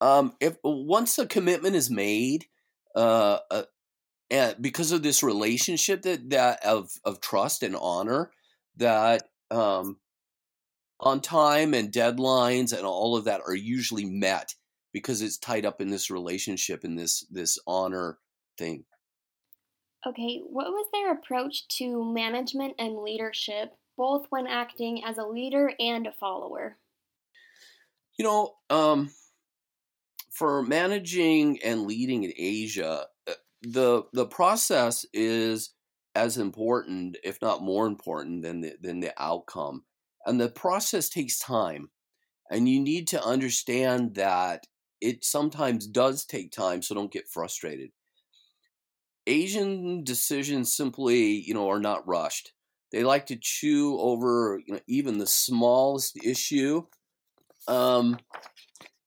Um, 0.00 0.34
if 0.40 0.56
once 0.62 1.18
a 1.18 1.26
commitment 1.26 1.74
is 1.74 1.90
made, 1.90 2.46
uh, 2.94 3.38
uh, 3.50 3.62
and 4.30 4.56
because 4.60 4.92
of 4.92 5.02
this 5.02 5.22
relationship 5.22 6.02
that 6.02 6.30
that 6.30 6.64
of 6.64 6.90
of 7.04 7.20
trust 7.20 7.62
and 7.62 7.76
honor, 7.76 8.30
that 8.76 9.24
um, 9.50 9.98
on 11.04 11.20
time 11.20 11.74
and 11.74 11.92
deadlines 11.92 12.76
and 12.76 12.86
all 12.86 13.16
of 13.16 13.24
that 13.24 13.42
are 13.46 13.54
usually 13.54 14.04
met 14.04 14.54
because 14.92 15.20
it's 15.20 15.38
tied 15.38 15.66
up 15.66 15.80
in 15.80 15.90
this 15.90 16.10
relationship 16.10 16.84
and 16.84 16.98
this 16.98 17.26
this 17.30 17.58
honor 17.66 18.18
thing. 18.58 18.84
Okay, 20.06 20.42
what 20.46 20.66
was 20.66 20.86
their 20.92 21.12
approach 21.12 21.66
to 21.78 22.04
management 22.04 22.74
and 22.78 22.98
leadership, 22.98 23.74
both 23.96 24.26
when 24.30 24.46
acting 24.46 25.02
as 25.04 25.18
a 25.18 25.26
leader 25.26 25.72
and 25.78 26.06
a 26.06 26.12
follower? 26.12 26.76
You 28.18 28.24
know, 28.24 28.54
um, 28.70 29.10
for 30.30 30.62
managing 30.62 31.60
and 31.62 31.86
leading 31.86 32.24
in 32.24 32.32
Asia, 32.36 33.06
uh, 33.26 33.32
the 33.62 34.04
the 34.12 34.26
process 34.26 35.06
is 35.12 35.70
as 36.14 36.38
important, 36.38 37.16
if 37.24 37.40
not 37.42 37.62
more 37.62 37.86
important, 37.86 38.42
than 38.42 38.60
the 38.60 38.74
than 38.80 39.00
the 39.00 39.12
outcome. 39.18 39.84
And 40.26 40.40
the 40.40 40.48
process 40.48 41.08
takes 41.08 41.38
time. 41.38 41.90
And 42.50 42.68
you 42.68 42.80
need 42.80 43.08
to 43.08 43.24
understand 43.24 44.14
that 44.14 44.66
it 45.00 45.24
sometimes 45.24 45.86
does 45.86 46.24
take 46.24 46.50
time, 46.50 46.82
so 46.82 46.94
don't 46.94 47.12
get 47.12 47.28
frustrated. 47.28 47.90
Asian 49.26 50.04
decisions 50.04 50.74
simply, 50.74 51.40
you 51.40 51.54
know, 51.54 51.68
are 51.68 51.80
not 51.80 52.06
rushed. 52.06 52.52
They 52.92 53.02
like 53.02 53.26
to 53.26 53.36
chew 53.40 53.98
over, 53.98 54.60
you 54.66 54.74
know, 54.74 54.80
even 54.86 55.18
the 55.18 55.26
smallest 55.26 56.16
issue, 56.24 56.84
um, 57.66 58.18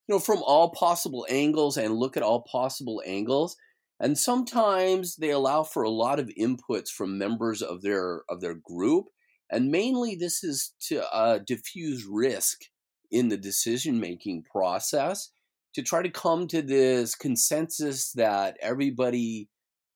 you 0.07 0.15
know, 0.15 0.19
from 0.19 0.41
all 0.43 0.71
possible 0.71 1.25
angles 1.29 1.77
and 1.77 1.95
look 1.95 2.17
at 2.17 2.23
all 2.23 2.41
possible 2.41 3.01
angles. 3.05 3.55
And 3.99 4.17
sometimes 4.17 5.15
they 5.15 5.29
allow 5.29 5.63
for 5.63 5.83
a 5.83 5.89
lot 5.89 6.19
of 6.19 6.29
inputs 6.29 6.89
from 6.89 7.17
members 7.17 7.61
of 7.61 7.81
their 7.81 8.23
of 8.29 8.41
their 8.41 8.55
group 8.55 9.05
and 9.49 9.71
mainly, 9.71 10.15
this 10.15 10.43
is 10.43 10.73
to 10.87 11.07
uh, 11.13 11.39
diffuse 11.39 12.05
risk 12.09 12.61
in 13.09 13.29
the 13.29 13.37
decision 13.37 13.99
making 13.99 14.43
process 14.43 15.29
to 15.73 15.81
try 15.81 16.01
to 16.01 16.09
come 16.09 16.47
to 16.47 16.61
this 16.61 17.15
consensus 17.15 18.11
that 18.13 18.57
everybody 18.61 19.47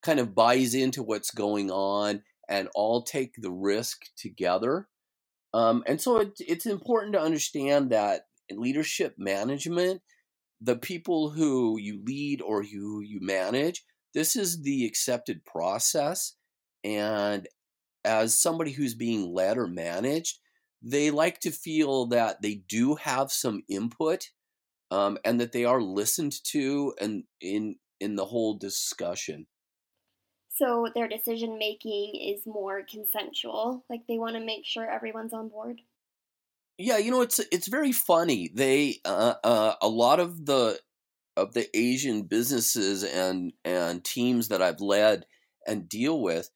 kind 0.02 0.20
of 0.20 0.34
buys 0.34 0.74
into 0.74 1.02
what's 1.02 1.30
going 1.30 1.70
on 1.70 2.22
and 2.48 2.68
all 2.74 3.02
take 3.02 3.34
the 3.36 3.50
risk 3.50 4.02
together. 4.16 4.88
Um, 5.54 5.82
and 5.86 6.00
so 6.00 6.18
it, 6.18 6.32
it's 6.38 6.66
important 6.66 7.14
to 7.14 7.20
understand 7.20 7.90
that 7.90 8.22
leadership 8.50 9.14
management, 9.18 10.02
the 10.60 10.76
people 10.76 11.30
who 11.30 11.78
you 11.78 12.02
lead 12.04 12.40
or 12.40 12.62
who 12.62 13.00
you 13.00 13.18
manage, 13.20 13.84
this 14.14 14.36
is 14.36 14.62
the 14.62 14.86
accepted 14.86 15.44
process. 15.44 16.34
And 16.84 17.48
as 18.04 18.38
somebody 18.38 18.72
who's 18.72 18.94
being 18.94 19.32
led 19.32 19.58
or 19.58 19.66
managed, 19.66 20.38
they 20.82 21.10
like 21.10 21.40
to 21.40 21.50
feel 21.50 22.06
that 22.06 22.42
they 22.42 22.54
do 22.54 22.96
have 22.96 23.30
some 23.30 23.62
input 23.68 24.30
um, 24.90 25.18
and 25.24 25.40
that 25.40 25.52
they 25.52 25.64
are 25.64 25.80
listened 25.80 26.34
to 26.44 26.94
and 27.00 27.24
in 27.40 27.76
in 28.00 28.16
the 28.16 28.26
whole 28.26 28.54
discussion. 28.54 29.46
So 30.54 30.88
their 30.94 31.08
decision 31.08 31.56
making 31.58 32.14
is 32.20 32.46
more 32.46 32.82
consensual, 32.82 33.84
like 33.88 34.02
they 34.06 34.18
want 34.18 34.36
to 34.36 34.44
make 34.44 34.66
sure 34.66 34.88
everyone's 34.88 35.32
on 35.32 35.48
board. 35.48 35.80
Yeah, 36.78 36.98
you 36.98 37.10
know 37.10 37.22
it's 37.22 37.38
it's 37.50 37.68
very 37.68 37.92
funny. 37.92 38.50
They 38.52 38.98
uh, 39.04 39.34
uh, 39.42 39.74
a 39.80 39.88
lot 39.88 40.20
of 40.20 40.44
the 40.44 40.78
of 41.36 41.54
the 41.54 41.74
Asian 41.76 42.22
businesses 42.22 43.04
and 43.04 43.52
and 43.64 44.04
teams 44.04 44.48
that 44.48 44.60
I've 44.60 44.80
led 44.80 45.24
and 45.66 45.88
deal 45.88 46.20
with 46.20 46.50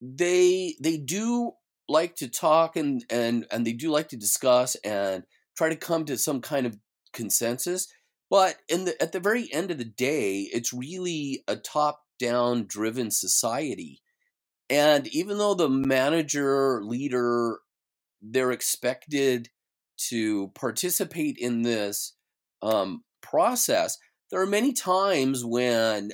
they 0.00 0.74
they 0.80 0.96
do 0.96 1.52
like 1.88 2.16
to 2.16 2.28
talk 2.28 2.76
and 2.76 3.04
and 3.10 3.46
and 3.50 3.66
they 3.66 3.72
do 3.72 3.90
like 3.90 4.08
to 4.08 4.16
discuss 4.16 4.74
and 4.76 5.24
try 5.56 5.68
to 5.68 5.76
come 5.76 6.04
to 6.04 6.18
some 6.18 6.40
kind 6.40 6.66
of 6.66 6.76
consensus 7.12 7.88
but 8.30 8.56
in 8.68 8.84
the 8.84 9.00
at 9.02 9.12
the 9.12 9.20
very 9.20 9.48
end 9.52 9.70
of 9.70 9.78
the 9.78 9.84
day 9.84 10.48
it's 10.52 10.72
really 10.72 11.42
a 11.48 11.56
top 11.56 12.02
down 12.18 12.66
driven 12.66 13.10
society. 13.10 14.00
And 14.68 15.06
even 15.08 15.38
though 15.38 15.54
the 15.54 15.68
manager 15.68 16.82
leader 16.82 17.58
they're 18.22 18.52
expected 18.52 19.50
to 20.08 20.48
participate 20.48 21.36
in 21.38 21.62
this 21.62 22.14
um, 22.62 23.04
process 23.22 23.98
there 24.30 24.40
are 24.40 24.46
many 24.46 24.72
times 24.72 25.44
when 25.44 26.10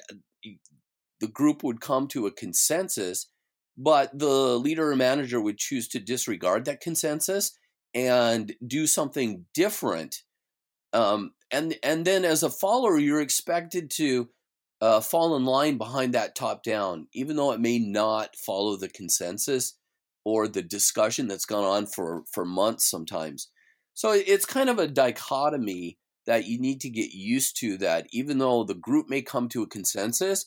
the 1.21 1.29
group 1.29 1.63
would 1.63 1.81
come 1.81 2.09
to 2.09 2.27
a 2.27 2.33
consensus 2.33 3.27
but 3.77 4.17
the 4.19 4.59
leader 4.59 4.91
or 4.91 4.97
manager 4.97 5.41
would 5.41 5.59
choose 5.59 5.89
to 5.89 6.01
disregard 6.01 6.65
that 6.65 6.81
consensus 6.81 7.59
and 7.95 8.55
do 8.67 8.87
something 8.87 9.47
different. 9.55 10.23
Um, 10.93 11.33
and 11.51 11.77
and 11.83 12.05
then 12.05 12.25
as 12.25 12.43
a 12.43 12.51
follower, 12.51 12.99
you're 12.99 13.21
expected 13.21 13.91
to 13.93 14.29
uh, 14.81 15.01
fall 15.01 15.37
in 15.37 15.45
line 15.45 15.79
behind 15.79 16.13
that 16.13 16.35
top 16.35 16.63
down, 16.63 17.07
even 17.15 17.37
though 17.37 17.53
it 17.53 17.61
may 17.61 17.79
not 17.79 18.37
follow 18.37 18.77
the 18.77 18.89
consensus 18.89 19.79
or 20.25 20.49
the 20.49 20.63
discussion 20.63 21.29
that's 21.29 21.47
gone 21.47 21.65
on 21.65 21.87
for 21.87 22.25
for 22.31 22.45
months 22.45 22.91
sometimes. 22.91 23.49
So 23.95 24.13
it's 24.13 24.47
kind 24.47 24.71
of 24.71 24.79
a 24.79 24.89
dichotomy 24.89 25.99
that 26.27 26.47
you 26.47 26.59
need 26.59 26.81
to 26.81 26.91
get 26.91 27.13
used 27.13 27.59
to. 27.61 27.77
That 27.79 28.07
even 28.13 28.39
though 28.39 28.65
the 28.65 28.75
group 28.75 29.09
may 29.09 29.23
come 29.23 29.49
to 29.51 29.63
a 29.63 29.69
consensus, 29.69 30.47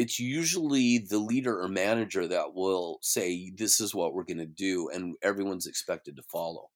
it's 0.00 0.18
usually 0.18 0.96
the 0.96 1.18
leader 1.18 1.60
or 1.60 1.68
manager 1.68 2.26
that 2.26 2.54
will 2.54 2.98
say, 3.02 3.50
This 3.54 3.80
is 3.80 3.94
what 3.94 4.14
we're 4.14 4.24
going 4.24 4.38
to 4.38 4.46
do, 4.46 4.88
and 4.88 5.14
everyone's 5.22 5.66
expected 5.66 6.16
to 6.16 6.22
follow. 6.22 6.70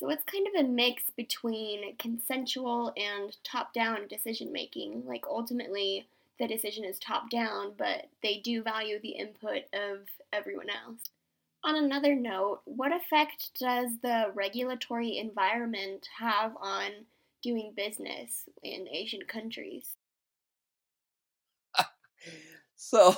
So 0.00 0.08
it's 0.08 0.24
kind 0.24 0.46
of 0.48 0.64
a 0.64 0.68
mix 0.68 1.04
between 1.14 1.94
consensual 1.98 2.90
and 2.96 3.36
top 3.44 3.74
down 3.74 4.08
decision 4.08 4.50
making. 4.50 5.04
Like, 5.06 5.26
ultimately, 5.28 6.08
the 6.38 6.48
decision 6.48 6.84
is 6.84 6.98
top 6.98 7.28
down, 7.28 7.74
but 7.76 8.08
they 8.22 8.38
do 8.38 8.62
value 8.62 8.98
the 8.98 9.10
input 9.10 9.64
of 9.74 10.08
everyone 10.32 10.70
else. 10.70 11.10
On 11.64 11.76
another 11.76 12.14
note, 12.14 12.62
what 12.64 12.92
effect 12.92 13.50
does 13.60 13.90
the 14.02 14.32
regulatory 14.34 15.18
environment 15.18 16.08
have 16.18 16.56
on 16.56 16.90
doing 17.42 17.74
business 17.76 18.48
in 18.62 18.88
Asian 18.88 19.22
countries? 19.28 19.96
So, 22.76 23.14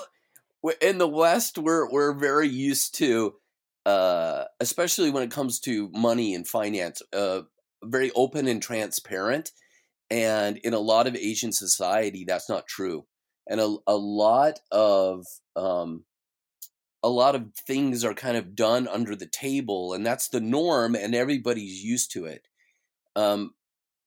in 0.81 0.99
the 0.99 1.09
West, 1.09 1.59
we're 1.59 1.91
we're 1.91 2.13
very 2.13 2.49
used 2.49 2.95
to, 2.97 3.35
uh, 3.87 4.45
especially 4.61 5.11
when 5.11 5.23
it 5.23 5.31
comes 5.31 5.61
to 5.61 5.91
money 5.93 6.35
and 6.35 6.47
finance, 6.47 7.03
uh, 7.13 7.43
very 7.83 8.11
open 8.15 8.47
and 8.47 8.63
transparent. 8.63 9.51
And 10.11 10.59
in 10.59 10.75
a 10.75 10.79
lot 10.79 11.07
of 11.07 11.17
Asian 11.17 11.53
society, 11.53 12.25
that's 12.25 12.49
not 12.49 12.67
true. 12.67 13.07
And 13.49 13.61
a, 13.61 13.77
a 13.87 13.97
lot 13.97 14.61
of 14.71 15.25
um, 15.57 16.05
a 17.03 17.09
lot 17.09 17.35
of 17.35 17.53
things 17.67 18.03
are 18.03 18.15
kind 18.15 18.37
of 18.37 18.57
done 18.57 18.89
under 18.89 19.15
the 19.15 19.27
table, 19.27 19.93
and 19.93 20.07
that's 20.07 20.29
the 20.29 20.41
norm, 20.41 20.95
and 20.95 21.15
everybody's 21.15 21.85
used 21.85 22.13
to 22.13 22.25
it. 22.25 22.49
Um, 23.15 23.55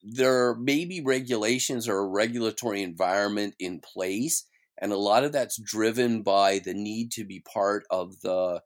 there 0.01 0.55
may 0.55 0.85
be 0.85 1.01
regulations 1.01 1.87
or 1.87 1.99
a 1.99 2.07
regulatory 2.07 2.81
environment 2.81 3.53
in 3.59 3.79
place, 3.79 4.45
and 4.79 4.91
a 4.91 4.97
lot 4.97 5.23
of 5.23 5.31
that's 5.31 5.59
driven 5.61 6.21
by 6.21 6.59
the 6.59 6.73
need 6.73 7.11
to 7.13 7.25
be 7.25 7.39
part 7.39 7.83
of 7.89 8.21
the 8.21 8.61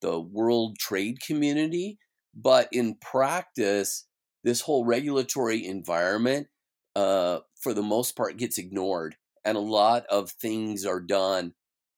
the 0.00 0.20
world 0.20 0.78
trade 0.78 1.20
community. 1.20 1.98
But 2.34 2.68
in 2.70 2.96
practice, 3.00 4.06
this 4.44 4.60
whole 4.60 4.84
regulatory 4.84 5.64
environment, 5.64 6.48
uh, 6.94 7.40
for 7.60 7.72
the 7.72 7.82
most 7.82 8.16
part, 8.16 8.36
gets 8.36 8.58
ignored, 8.58 9.16
and 9.44 9.56
a 9.56 9.60
lot 9.60 10.04
of 10.10 10.30
things 10.30 10.84
are 10.84 11.00
done 11.00 11.54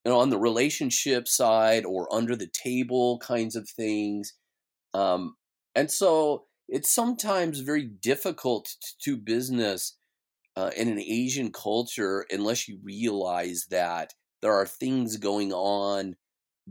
you 0.09 0.13
know, 0.13 0.21
on 0.21 0.31
the 0.31 0.39
relationship 0.39 1.29
side 1.29 1.85
or 1.85 2.13
under 2.15 2.35
the 2.35 2.47
table 2.47 3.19
kinds 3.19 3.55
of 3.55 3.69
things. 3.69 4.33
Um, 4.95 5.35
and 5.75 5.91
so 5.91 6.47
it's 6.67 6.91
sometimes 6.91 7.61
very 7.61 7.85
difficult 7.85 8.71
to 9.03 9.19
business 9.19 9.98
uh, 10.59 10.71
in 10.77 10.89
an 10.89 10.99
Asian 10.99 11.53
culture 11.53 12.27
unless 12.33 12.67
you 12.67 12.81
realize 12.83 13.67
that 13.71 14.13
there 14.43 14.53
are 14.53 14.67
things 14.67 15.17
going 15.17 15.53
on 15.53 16.17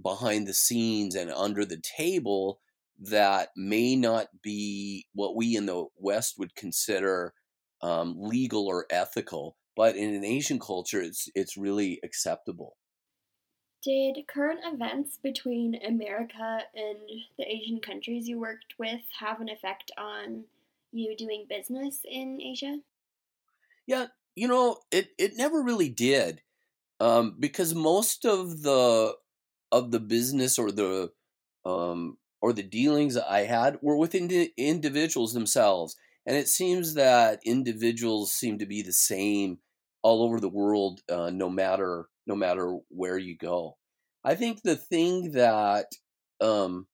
behind 0.02 0.45
the 0.45 0.54
scenes 0.54 1.15
and 1.15 1.32
under 1.32 1.63
the 1.63 1.82
table 1.97 2.60
that 3.00 3.47
may 3.56 3.95
not 3.95 4.28
be 4.43 5.06
what 5.13 5.38
we 5.38 5.56
in 5.56 5.67
the 5.67 5.86
West 5.95 6.36
would 6.38 6.54
consider 6.54 7.34
um, 7.82 8.15
legal 8.17 8.67
or 8.67 8.88
ethical, 8.89 9.56
but 9.78 9.95
in 9.95 10.13
an 10.13 10.26
Asian 10.26 10.60
culture, 10.60 11.02
it's 11.02 11.30
it's 11.34 11.56
really 11.56 12.02
acceptable. 12.04 12.76
Did 13.86 14.17
current 14.28 14.60
events 14.65 15.17
between 15.23 15.80
America 15.88 16.60
and 16.76 16.97
the 17.38 17.45
Asian 17.45 17.80
countries 17.80 18.28
you 18.28 18.38
worked 18.38 18.73
with 18.78 19.02
have 19.17 19.39
an 19.39 19.47
effect 19.47 19.91
on 19.97 20.43
you 20.91 21.15
doing 21.15 21.45
business 21.47 22.02
in 22.04 22.41
Asia? 22.41 22.80
Yeah, 23.88 24.08
you 24.36 24.47
know, 24.47 24.78
it, 24.91 25.10
it 25.17 25.34
never 25.36 25.62
really 25.62 25.89
did. 25.89 26.41
Um, 27.00 27.36
because 27.39 27.76
most 27.76 28.26
of 28.26 28.63
the 28.63 29.15
of 29.71 29.91
the 29.91 30.00
business 30.00 30.60
or 30.60 30.71
the 30.71 31.12
um, 31.65 32.17
or 32.41 32.54
the 32.54 32.63
dealings 32.63 33.17
I 33.17 33.41
had 33.41 33.80
were 33.82 33.97
with 33.97 34.15
indi- 34.15 34.54
individuals 34.58 35.34
themselves, 35.34 35.95
and 36.26 36.38
it 36.38 36.47
seems 36.50 36.95
that 36.95 37.41
individuals 37.45 38.34
seem 38.34 38.60
to 38.60 38.67
be 38.67 38.82
the 38.84 38.93
same 38.93 39.60
all 40.04 40.23
over 40.23 40.39
the 40.39 40.50
world, 40.50 41.02
uh, 41.12 41.32
no 41.32 41.50
matter 41.50 42.08
no 42.28 42.36
matter 42.36 42.78
where 42.89 43.17
you 43.17 43.38
go. 43.38 43.78
I 44.23 44.36
think 44.36 44.63
the 44.63 44.78
thing 44.78 45.34
that 45.34 45.88
um, 46.41 46.88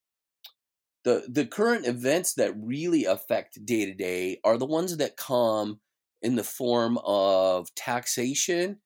the 1.04 1.26
the 1.28 1.46
current 1.46 1.86
events 1.86 2.34
that 2.36 2.54
really 2.58 3.06
affect 3.06 3.66
day 3.66 3.86
to 3.86 3.94
day 3.94 4.40
are 4.44 4.58
the 4.58 4.66
ones 4.66 4.98
that 4.98 5.18
come 5.18 5.80
in 6.24 6.36
the 6.36 6.44
form 6.44 6.98
of 7.06 7.68
taxation, 7.76 8.80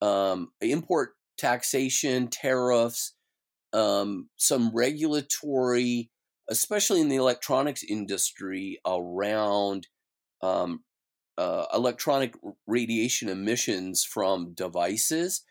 um, 0.00 0.52
import 0.60 1.14
taxation, 1.38 2.28
tariffs, 2.28 3.14
um, 3.72 4.28
some 4.36 4.70
regulatory, 4.74 6.10
especially 6.50 7.00
in 7.00 7.08
the 7.08 7.16
electronics 7.16 7.82
industry, 7.82 8.78
around 8.86 9.88
um, 10.42 10.84
uh, 11.38 11.64
electronic 11.72 12.34
radiation 12.66 13.28
emissions 13.28 14.04
from 14.04 14.52
devices. 14.54 15.42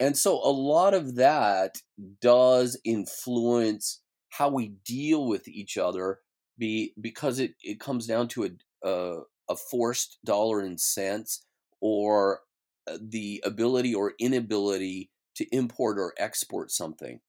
And 0.00 0.16
so 0.16 0.34
a 0.36 0.50
lot 0.50 0.94
of 0.94 1.16
that 1.16 1.76
does 2.20 2.80
influence 2.84 4.00
how 4.30 4.48
we 4.48 4.72
deal 4.84 5.26
with 5.26 5.46
each 5.46 5.78
other 5.78 6.20
be, 6.58 6.94
because 7.00 7.38
it, 7.38 7.54
it 7.62 7.78
comes 7.78 8.06
down 8.06 8.26
to 8.28 8.44
a, 8.44 8.88
a, 8.88 9.18
a 9.50 9.56
forced 9.56 10.18
dollar 10.24 10.60
and 10.60 10.80
cents 10.80 11.44
or 11.80 12.40
uh, 12.86 12.96
the 13.00 13.42
ability 13.44 13.94
or 13.94 14.14
inability 14.18 15.10
to 15.34 15.44
import 15.54 15.98
or 15.98 16.14
export 16.16 16.70
something. 16.70 17.20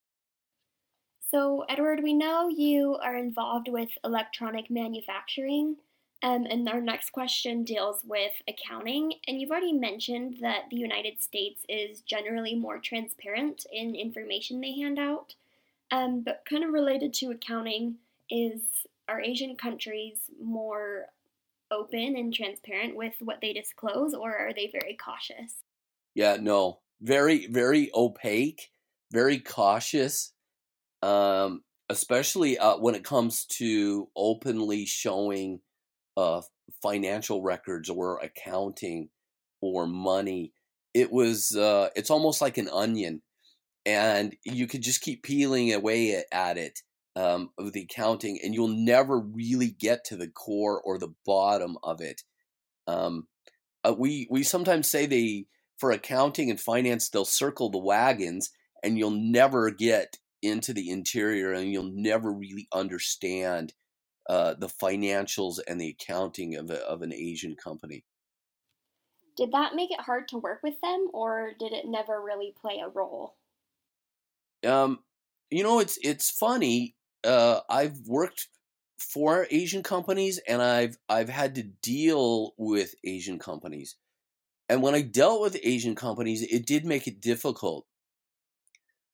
So, 1.29 1.65
Edward, 1.69 2.01
we 2.03 2.13
know 2.13 2.49
you 2.49 2.97
are 3.01 3.15
involved 3.15 3.69
with 3.69 3.89
electronic 4.03 4.69
manufacturing. 4.69 5.77
Um, 6.23 6.45
and 6.45 6.69
our 6.69 6.81
next 6.81 7.11
question 7.11 7.63
deals 7.63 8.01
with 8.05 8.33
accounting. 8.47 9.13
And 9.27 9.41
you've 9.41 9.49
already 9.49 9.73
mentioned 9.73 10.37
that 10.41 10.65
the 10.69 10.77
United 10.77 11.21
States 11.21 11.63
is 11.67 12.01
generally 12.01 12.53
more 12.53 12.77
transparent 12.77 13.65
in 13.71 13.95
information 13.95 14.61
they 14.61 14.73
hand 14.73 14.99
out. 14.99 15.33
Um, 15.89 16.21
but 16.21 16.43
kind 16.47 16.63
of 16.63 16.73
related 16.73 17.13
to 17.15 17.31
accounting 17.31 17.95
is 18.29 18.61
are 19.07 19.21
Asian 19.21 19.55
countries 19.55 20.29
more 20.41 21.07
open 21.71 22.15
and 22.17 22.33
transparent 22.33 22.95
with 22.95 23.13
what 23.19 23.39
they 23.41 23.53
disclose, 23.53 24.13
or 24.13 24.35
are 24.35 24.53
they 24.53 24.69
very 24.71 24.97
cautious? 25.03 25.63
Yeah, 26.13 26.37
no, 26.39 26.79
very, 27.01 27.47
very 27.47 27.89
opaque, 27.95 28.69
very 29.11 29.39
cautious, 29.39 30.33
um, 31.01 31.63
especially 31.89 32.57
uh, 32.57 32.77
when 32.77 32.95
it 32.95 33.03
comes 33.03 33.45
to 33.45 34.09
openly 34.15 34.85
showing 34.85 35.61
uh, 36.17 36.41
financial 36.81 37.41
records 37.41 37.89
or 37.89 38.19
accounting 38.19 39.09
or 39.61 39.87
money. 39.87 40.53
It 40.93 41.11
was 41.11 41.55
uh, 41.55 41.89
it's 41.95 42.09
almost 42.09 42.41
like 42.41 42.57
an 42.57 42.69
onion, 42.69 43.21
and 43.85 44.35
you 44.43 44.67
could 44.67 44.81
just 44.81 45.01
keep 45.01 45.23
peeling 45.23 45.73
away 45.73 46.23
at 46.31 46.57
it 46.57 46.81
um, 47.15 47.51
of 47.57 47.73
the 47.73 47.81
accounting, 47.83 48.39
and 48.43 48.53
you'll 48.53 48.67
never 48.67 49.19
really 49.19 49.71
get 49.71 50.05
to 50.05 50.15
the 50.15 50.27
core 50.27 50.81
or 50.81 50.97
the 50.97 51.13
bottom 51.25 51.77
of 51.83 52.01
it. 52.01 52.23
Um, 52.87 53.27
uh, 53.83 53.93
we 53.97 54.27
we 54.29 54.43
sometimes 54.43 54.87
say 54.87 55.05
they 55.05 55.45
for 55.77 55.91
accounting 55.91 56.49
and 56.49 56.59
finance 56.59 57.09
they'll 57.09 57.25
circle 57.25 57.69
the 57.69 57.77
wagons, 57.77 58.51
and 58.83 58.97
you'll 58.97 59.11
never 59.11 59.71
get 59.71 60.17
into 60.41 60.73
the 60.73 60.89
interior, 60.89 61.51
and 61.51 61.71
you'll 61.71 61.91
never 61.93 62.31
really 62.31 62.67
understand 62.73 63.73
uh, 64.29 64.53
the 64.57 64.67
financials 64.67 65.59
and 65.67 65.79
the 65.79 65.89
accounting 65.89 66.55
of, 66.55 66.69
a, 66.69 66.79
of 66.87 67.01
an 67.01 67.13
Asian 67.13 67.55
company. 67.55 68.03
Did 69.37 69.51
that 69.51 69.75
make 69.75 69.91
it 69.91 70.01
hard 70.01 70.27
to 70.29 70.37
work 70.37 70.59
with 70.63 70.79
them, 70.81 71.07
or 71.13 71.51
did 71.59 71.73
it 71.73 71.85
never 71.85 72.21
really 72.21 72.53
play 72.59 72.81
a 72.83 72.89
role? 72.89 73.35
Um, 74.65 74.99
you 75.49 75.63
know, 75.63 75.79
it's 75.79 75.97
it's 76.03 76.29
funny. 76.29 76.95
Uh, 77.23 77.61
I've 77.69 77.99
worked 78.07 78.47
for 78.99 79.47
Asian 79.49 79.83
companies, 79.83 80.39
and 80.47 80.61
I've 80.61 80.97
I've 81.09 81.29
had 81.29 81.55
to 81.55 81.63
deal 81.63 82.53
with 82.57 82.95
Asian 83.03 83.39
companies. 83.39 83.95
And 84.69 84.81
when 84.81 84.95
I 84.95 85.01
dealt 85.01 85.41
with 85.41 85.59
Asian 85.63 85.95
companies, 85.95 86.43
it 86.43 86.65
did 86.65 86.85
make 86.85 87.07
it 87.07 87.19
difficult. 87.21 87.85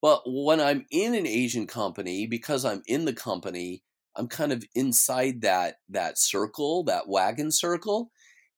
But 0.02 0.22
when 0.26 0.62
I'm 0.62 0.86
in 0.91 1.15
an 1.15 1.26
Asian 1.26 1.65
company, 1.65 2.28
because 2.28 2.63
I'm 2.63 2.84
in 2.86 3.06
the 3.06 3.13
company, 3.13 3.84
I'm 4.15 4.28
kind 4.28 4.52
of 4.52 4.63
inside 4.76 5.41
that 5.41 5.78
that 5.89 6.17
circle, 6.20 6.84
that 6.84 7.08
wagon 7.08 7.52
circle. 7.52 8.12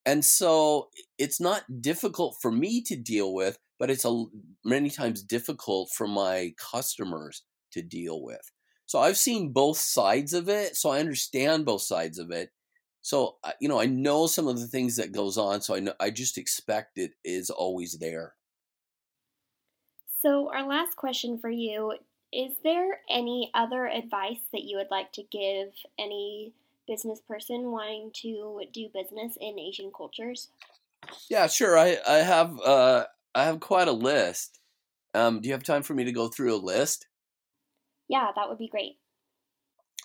And 0.06 0.26
so 0.26 0.90
it's 1.18 1.40
not 1.40 1.82
difficult 1.82 2.38
for 2.42 2.52
me 2.52 2.82
to 2.84 2.96
deal 2.96 3.34
with, 3.34 3.58
but 3.78 3.90
it's 3.90 4.06
a 4.06 4.26
many 4.66 4.90
times 4.90 5.22
difficult 5.24 5.90
for 5.96 6.08
my 6.08 6.54
customers 6.72 7.44
to 7.72 7.82
deal 7.82 8.24
with. 8.24 8.52
So 8.90 8.98
I've 8.98 9.20
seen 9.20 9.54
both 9.54 9.78
sides 9.78 10.34
of 10.34 10.50
it, 10.50 10.76
so 10.76 10.90
I 10.90 11.00
understand 11.00 11.64
both 11.64 11.84
sides 11.84 12.18
of 12.18 12.32
it. 12.32 12.52
So 13.04 13.38
you 13.62 13.70
know, 13.70 13.80
I 13.80 13.86
know 13.86 14.26
some 14.26 14.48
of 14.48 14.60
the 14.60 14.66
things 14.68 14.96
that 14.96 15.12
goes 15.12 15.38
on, 15.38 15.62
so 15.62 15.76
I 15.76 15.80
know 15.80 15.94
I 16.00 16.10
just 16.10 16.40
expect 16.40 16.98
it 16.98 17.14
is 17.24 17.52
always 17.52 18.00
there. 18.00 18.36
So 20.20 20.52
our 20.52 20.64
last 20.68 20.98
question 20.98 21.40
for 21.40 21.50
you 21.50 21.98
is 22.32 22.58
there 22.64 23.02
any 23.10 23.50
other 23.54 23.88
advice 23.88 24.42
that 24.52 24.64
you 24.64 24.78
would 24.78 24.92
like 24.92 25.14
to 25.14 25.24
give 25.24 25.74
any 25.98 26.54
business 26.86 27.22
person 27.22 27.72
wanting 27.72 28.12
to 28.18 28.66
do 28.72 28.90
business 28.90 29.38
in 29.40 29.58
Asian 29.58 29.92
cultures? 29.92 30.52
Yeah, 31.30 31.48
sure. 31.48 31.78
I 31.78 31.98
I 32.08 32.18
have 32.18 32.60
uh 32.62 33.08
I 33.36 33.44
have 33.46 33.60
quite 33.60 33.88
a 33.88 33.92
list. 33.94 34.60
Um, 35.16 35.42
do 35.42 35.50
you 35.50 35.54
have 35.54 35.64
time 35.66 35.84
for 35.84 35.96
me 35.96 36.06
to 36.06 36.14
go 36.14 36.30
through 36.30 36.56
a 36.56 36.58
list? 36.58 37.09
Yeah, 38.10 38.32
that 38.36 38.50
would 38.50 38.58
be 38.58 38.68
great. 38.68 38.98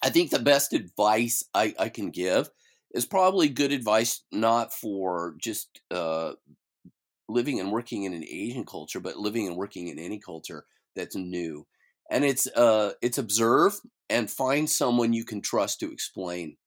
I 0.02 0.10
think 0.10 0.30
the 0.30 0.38
best 0.38 0.72
advice 0.72 1.42
I, 1.54 1.74
I 1.78 1.88
can 1.88 2.10
give 2.10 2.50
is 2.94 3.06
probably 3.06 3.48
good 3.48 3.72
advice 3.72 4.22
not 4.30 4.72
for 4.72 5.34
just 5.40 5.80
uh, 5.90 6.34
living 7.28 7.58
and 7.58 7.72
working 7.72 8.04
in 8.04 8.12
an 8.12 8.24
Asian 8.24 8.64
culture, 8.66 9.00
but 9.00 9.16
living 9.16 9.46
and 9.46 9.56
working 9.56 9.88
in 9.88 9.98
any 9.98 10.18
culture 10.18 10.66
that's 10.94 11.16
new. 11.16 11.66
And 12.10 12.24
it's 12.24 12.46
uh 12.48 12.92
it's 13.00 13.16
observe 13.16 13.80
and 14.10 14.30
find 14.30 14.68
someone 14.68 15.14
you 15.14 15.24
can 15.24 15.40
trust 15.40 15.80
to 15.80 15.90
explain. 15.90 16.58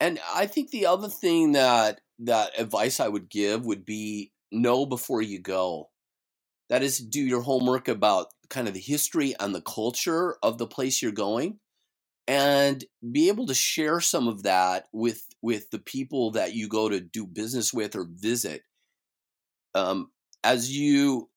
And 0.00 0.20
I 0.32 0.46
think 0.46 0.70
the 0.70 0.86
other 0.86 1.08
thing 1.08 1.52
that 1.52 2.00
that 2.20 2.58
advice 2.58 3.00
I 3.00 3.08
would 3.08 3.28
give 3.28 3.64
would 3.66 3.84
be 3.84 4.32
know 4.52 4.86
before 4.86 5.20
you 5.20 5.40
go. 5.40 5.90
That 6.68 6.82
is 6.82 6.98
do 6.98 7.20
your 7.20 7.40
homework 7.42 7.88
about 7.88 8.28
kind 8.50 8.68
of 8.68 8.74
the 8.74 8.80
history 8.80 9.34
and 9.40 9.54
the 9.54 9.62
culture 9.62 10.36
of 10.42 10.58
the 10.58 10.66
place 10.66 11.02
you're 11.02 11.12
going 11.12 11.58
and 12.28 12.84
be 13.12 13.28
able 13.28 13.46
to 13.46 13.54
share 13.54 14.00
some 14.00 14.28
of 14.28 14.44
that 14.44 14.88
with 14.92 15.26
with 15.42 15.70
the 15.70 15.78
people 15.78 16.32
that 16.32 16.54
you 16.54 16.68
go 16.68 16.88
to 16.88 17.00
do 17.00 17.26
business 17.26 17.72
with 17.72 17.96
or 17.96 18.06
visit 18.08 18.62
um, 19.74 20.10
as 20.44 20.76
you 20.76 21.30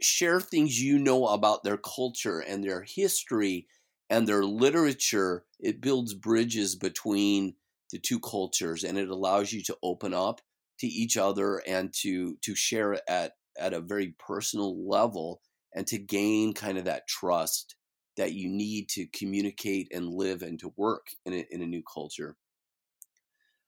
share 0.00 0.40
things 0.40 0.80
you 0.80 0.98
know 0.98 1.26
about 1.26 1.64
their 1.64 1.78
culture 1.78 2.40
and 2.40 2.62
their 2.62 2.82
history 2.82 3.66
and 4.10 4.26
their 4.28 4.44
literature 4.44 5.44
it 5.58 5.80
builds 5.80 6.14
bridges 6.14 6.74
between 6.76 7.54
the 7.90 7.98
two 7.98 8.20
cultures 8.20 8.84
and 8.84 8.98
it 8.98 9.08
allows 9.08 9.52
you 9.52 9.62
to 9.62 9.76
open 9.82 10.12
up 10.12 10.40
to 10.78 10.86
each 10.86 11.16
other 11.16 11.62
and 11.66 11.94
to 11.94 12.36
to 12.42 12.54
share 12.54 12.98
at 13.08 13.32
at 13.58 13.72
a 13.72 13.80
very 13.80 14.14
personal 14.18 14.86
level 14.86 15.40
and 15.76 15.86
to 15.86 15.98
gain 15.98 16.54
kind 16.54 16.78
of 16.78 16.86
that 16.86 17.06
trust 17.06 17.76
that 18.16 18.32
you 18.32 18.48
need 18.48 18.88
to 18.88 19.06
communicate 19.08 19.88
and 19.92 20.08
live 20.08 20.42
and 20.42 20.58
to 20.58 20.72
work 20.76 21.08
in 21.26 21.34
a, 21.34 21.46
in 21.50 21.62
a 21.62 21.66
new 21.66 21.82
culture. 21.82 22.34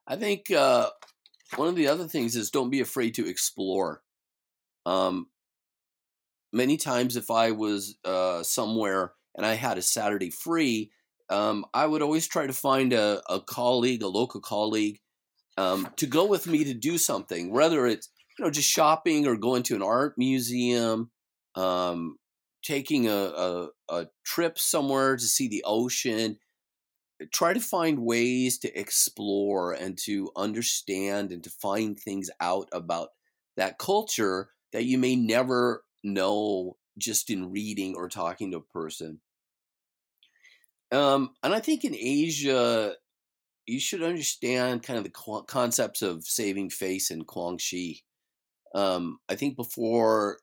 I 0.07 0.17
think 0.17 0.51
uh, 0.51 0.89
one 1.57 1.69
of 1.69 1.77
the 1.77 1.89
other 1.89 2.09
things 2.09 2.35
is 2.35 2.51
don't 2.51 2.71
be 2.71 2.81
afraid 2.81 3.15
to 3.17 3.29
explore. 3.29 4.03
Um, 4.87 5.27
many 6.51 6.79
times, 6.79 7.17
if 7.17 7.31
I 7.31 7.51
was 7.51 7.99
uh, 8.07 8.43
somewhere 8.43 9.13
and 9.37 9.45
I 9.45 9.55
had 9.55 9.77
a 9.77 9.83
Saturday 9.83 10.31
free, 10.31 10.91
um, 11.29 11.67
I 11.75 11.85
would 11.85 12.01
always 12.01 12.27
try 12.27 12.47
to 12.47 12.55
find 12.55 12.95
a, 12.95 13.21
a 13.29 13.41
colleague, 13.41 14.03
a 14.03 14.09
local 14.09 14.41
colleague, 14.41 14.99
um, 15.59 15.89
to 15.97 16.07
go 16.07 16.25
with 16.25 16.47
me 16.47 16.65
to 16.65 16.73
do 16.73 16.97
something, 16.97 17.53
whether 17.53 17.87
it's 17.87 18.09
you 18.39 18.47
know 18.47 18.51
just 18.51 18.71
shopping 18.71 19.27
or 19.27 19.37
going 19.37 19.63
to 19.65 19.75
an 19.75 19.83
art 19.83 20.15
museum, 20.17 21.11
um, 21.55 22.17
taking 22.63 23.09
a, 23.09 23.13
a, 23.13 23.69
a 23.89 24.07
trip 24.25 24.59
somewhere 24.59 25.17
to 25.17 25.25
see 25.25 25.49
the 25.49 25.65
ocean 25.67 26.39
try 27.33 27.53
to 27.53 27.61
find 27.61 27.99
ways 27.99 28.59
to 28.59 28.79
explore 28.79 29.73
and 29.73 29.99
to 29.99 30.31
understand 30.37 31.33
and 31.33 31.43
to 31.45 31.51
find 31.51 31.99
things 31.99 32.31
out 32.41 32.69
about 32.73 33.09
that 33.57 33.79
culture 33.79 34.51
that 34.73 34.85
you 34.85 34.99
may 34.99 35.17
never 35.17 35.85
know 36.05 36.77
just 36.97 37.31
in 37.31 37.51
reading 37.51 37.95
or 37.97 38.09
talking 38.09 38.51
to 38.51 38.59
a 38.59 38.61
person. 38.61 39.21
Um, 40.93 41.31
and 41.43 41.53
I 41.55 41.61
think 41.61 41.85
in 41.85 41.95
Asia, 41.95 42.95
you 43.67 43.81
should 43.81 44.03
understand 44.03 44.83
kind 44.83 44.99
of 44.99 45.05
the 45.05 45.43
concepts 45.47 46.03
of 46.03 46.25
saving 46.25 46.71
face 46.71 47.11
and 47.11 47.27
Guanxi. 47.27 48.03
Um, 48.75 49.19
I 49.29 49.35
think 49.35 49.57
before 49.57 50.39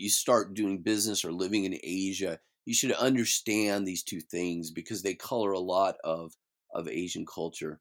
you 0.00 0.10
start 0.10 0.54
doing 0.54 0.82
business 0.82 1.24
or 1.24 1.32
living 1.32 1.64
in 1.64 1.78
Asia, 1.82 2.38
you 2.64 2.74
should 2.74 2.92
understand 2.92 3.86
these 3.86 4.02
two 4.02 4.20
things 4.20 4.70
because 4.70 5.02
they 5.02 5.14
color 5.14 5.52
a 5.52 5.58
lot 5.58 5.96
of 6.04 6.34
of 6.74 6.88
Asian 6.88 7.26
culture. 7.26 7.80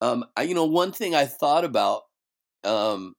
Um, 0.00 0.24
I, 0.36 0.42
you 0.42 0.54
know, 0.54 0.64
one 0.64 0.92
thing 0.92 1.14
I 1.14 1.26
thought 1.26 1.64
about 1.64 2.02
um, 2.64 3.14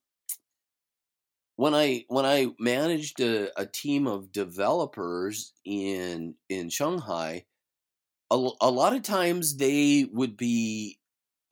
when 1.56 1.74
I 1.74 2.04
when 2.08 2.24
I 2.24 2.48
managed 2.58 3.20
a, 3.20 3.50
a 3.60 3.66
team 3.66 4.06
of 4.06 4.32
developers 4.32 5.52
in 5.64 6.34
in 6.48 6.70
Shanghai, 6.70 7.44
a, 8.30 8.34
a 8.60 8.70
lot 8.70 8.94
of 8.94 9.02
times 9.02 9.56
they 9.56 10.06
would 10.12 10.36
be 10.36 10.98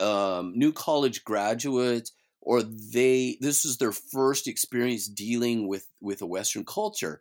um, 0.01 0.53
new 0.57 0.73
college 0.73 1.25
graduates 1.25 2.13
or 2.41 2.63
they 2.63 3.37
this 3.41 3.65
is 3.65 3.79
their 3.79 3.93
first 3.93 4.47
experience 4.47 5.09
dealing 5.09 5.69
with 5.69 5.87
with 6.01 6.23
a 6.23 6.27
western 6.27 6.65
culture. 6.65 7.21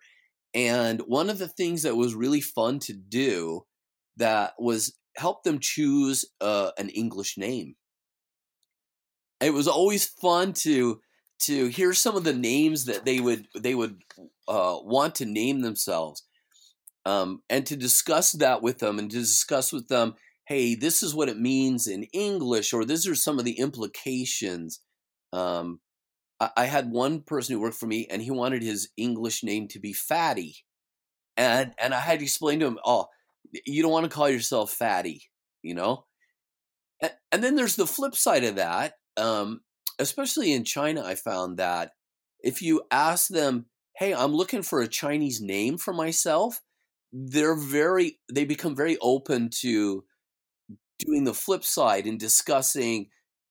And 0.54 1.02
one 1.02 1.30
of 1.30 1.38
the 1.38 1.48
things 1.48 1.84
that 1.84 1.98
was 1.98 2.16
really 2.16 2.42
fun 2.42 2.80
to 2.80 2.94
do 2.94 3.66
that 4.16 4.54
was 4.58 4.98
help 5.16 5.44
them 5.44 5.60
choose 5.60 6.26
uh, 6.42 6.72
an 6.78 6.90
english 6.90 7.38
name. 7.38 7.76
It 9.42 9.54
was 9.54 9.68
always 9.68 10.06
fun 10.06 10.54
to 10.64 11.02
to 11.40 11.68
hear 11.68 11.94
some 11.94 12.16
of 12.16 12.24
the 12.24 12.34
names 12.34 12.86
that 12.86 13.06
they 13.06 13.20
would 13.20 13.48
they 13.56 13.76
would 13.76 14.02
uh, 14.48 14.78
want 14.82 15.16
to 15.16 15.26
name 15.26 15.62
themselves 15.62 16.24
um, 17.06 17.42
and 17.50 17.66
to 17.66 17.76
discuss 17.76 18.32
that 18.34 18.62
with 18.62 18.80
them 18.80 19.00
and 19.00 19.12
to 19.12 19.18
discuss 19.18 19.72
with 19.72 19.88
them 19.88 20.16
hey 20.46 20.74
this 20.76 21.04
is 21.04 21.14
what 21.14 21.30
it 21.30 21.40
means 21.40 21.88
in 21.88 22.04
english 22.06 22.74
or 22.74 22.84
these 22.86 23.08
are 23.08 23.16
some 23.16 23.38
of 23.38 23.46
the 23.46 23.60
implications 23.60 24.80
um, 25.34 25.80
I, 26.40 26.50
I 26.58 26.66
had 26.66 26.92
one 26.92 27.22
person 27.22 27.54
who 27.54 27.62
worked 27.62 27.78
for 27.78 27.88
me, 27.88 28.08
and 28.10 28.22
he 28.22 28.32
wanted 28.32 28.64
his 28.64 28.90
English 28.98 29.44
name 29.44 29.68
to 29.70 29.80
be 29.80 29.94
Fatty, 29.94 30.58
and 31.36 31.74
and 31.80 31.94
I 31.94 32.00
had 32.00 32.20
to 32.20 32.26
explain 32.26 32.60
to 32.60 32.68
him, 32.68 32.80
oh, 32.86 33.08
you 33.66 33.82
don't 33.82 33.92
want 33.92 34.06
to 34.06 34.16
call 34.16 34.30
yourself 34.30 34.72
Fatty, 34.72 35.24
you 35.62 35.76
know. 35.76 36.06
And, 37.02 37.12
and 37.32 37.44
then 37.44 37.56
there's 37.56 37.76
the 37.76 37.88
flip 37.88 38.16
side 38.16 38.44
of 38.44 38.56
that. 38.56 38.94
Um, 39.18 39.62
especially 40.00 40.54
in 40.54 40.64
China, 40.64 41.04
I 41.04 41.16
found 41.16 41.58
that 41.58 41.92
if 42.42 42.62
you 42.62 42.84
ask 42.92 43.30
them, 43.30 43.66
"Hey, 43.98 44.14
I'm 44.14 44.34
looking 44.34 44.62
for 44.64 44.82
a 44.82 44.88
Chinese 44.88 45.42
name 45.42 45.78
for 45.78 45.94
myself," 45.94 46.62
they're 47.12 47.56
very 47.56 48.20
they 48.32 48.46
become 48.46 48.76
very 48.76 48.98
open 49.02 49.50
to 49.62 50.04
doing 51.00 51.24
the 51.24 51.34
flip 51.34 51.64
side 51.64 52.06
and 52.06 52.20
discussing 52.20 53.10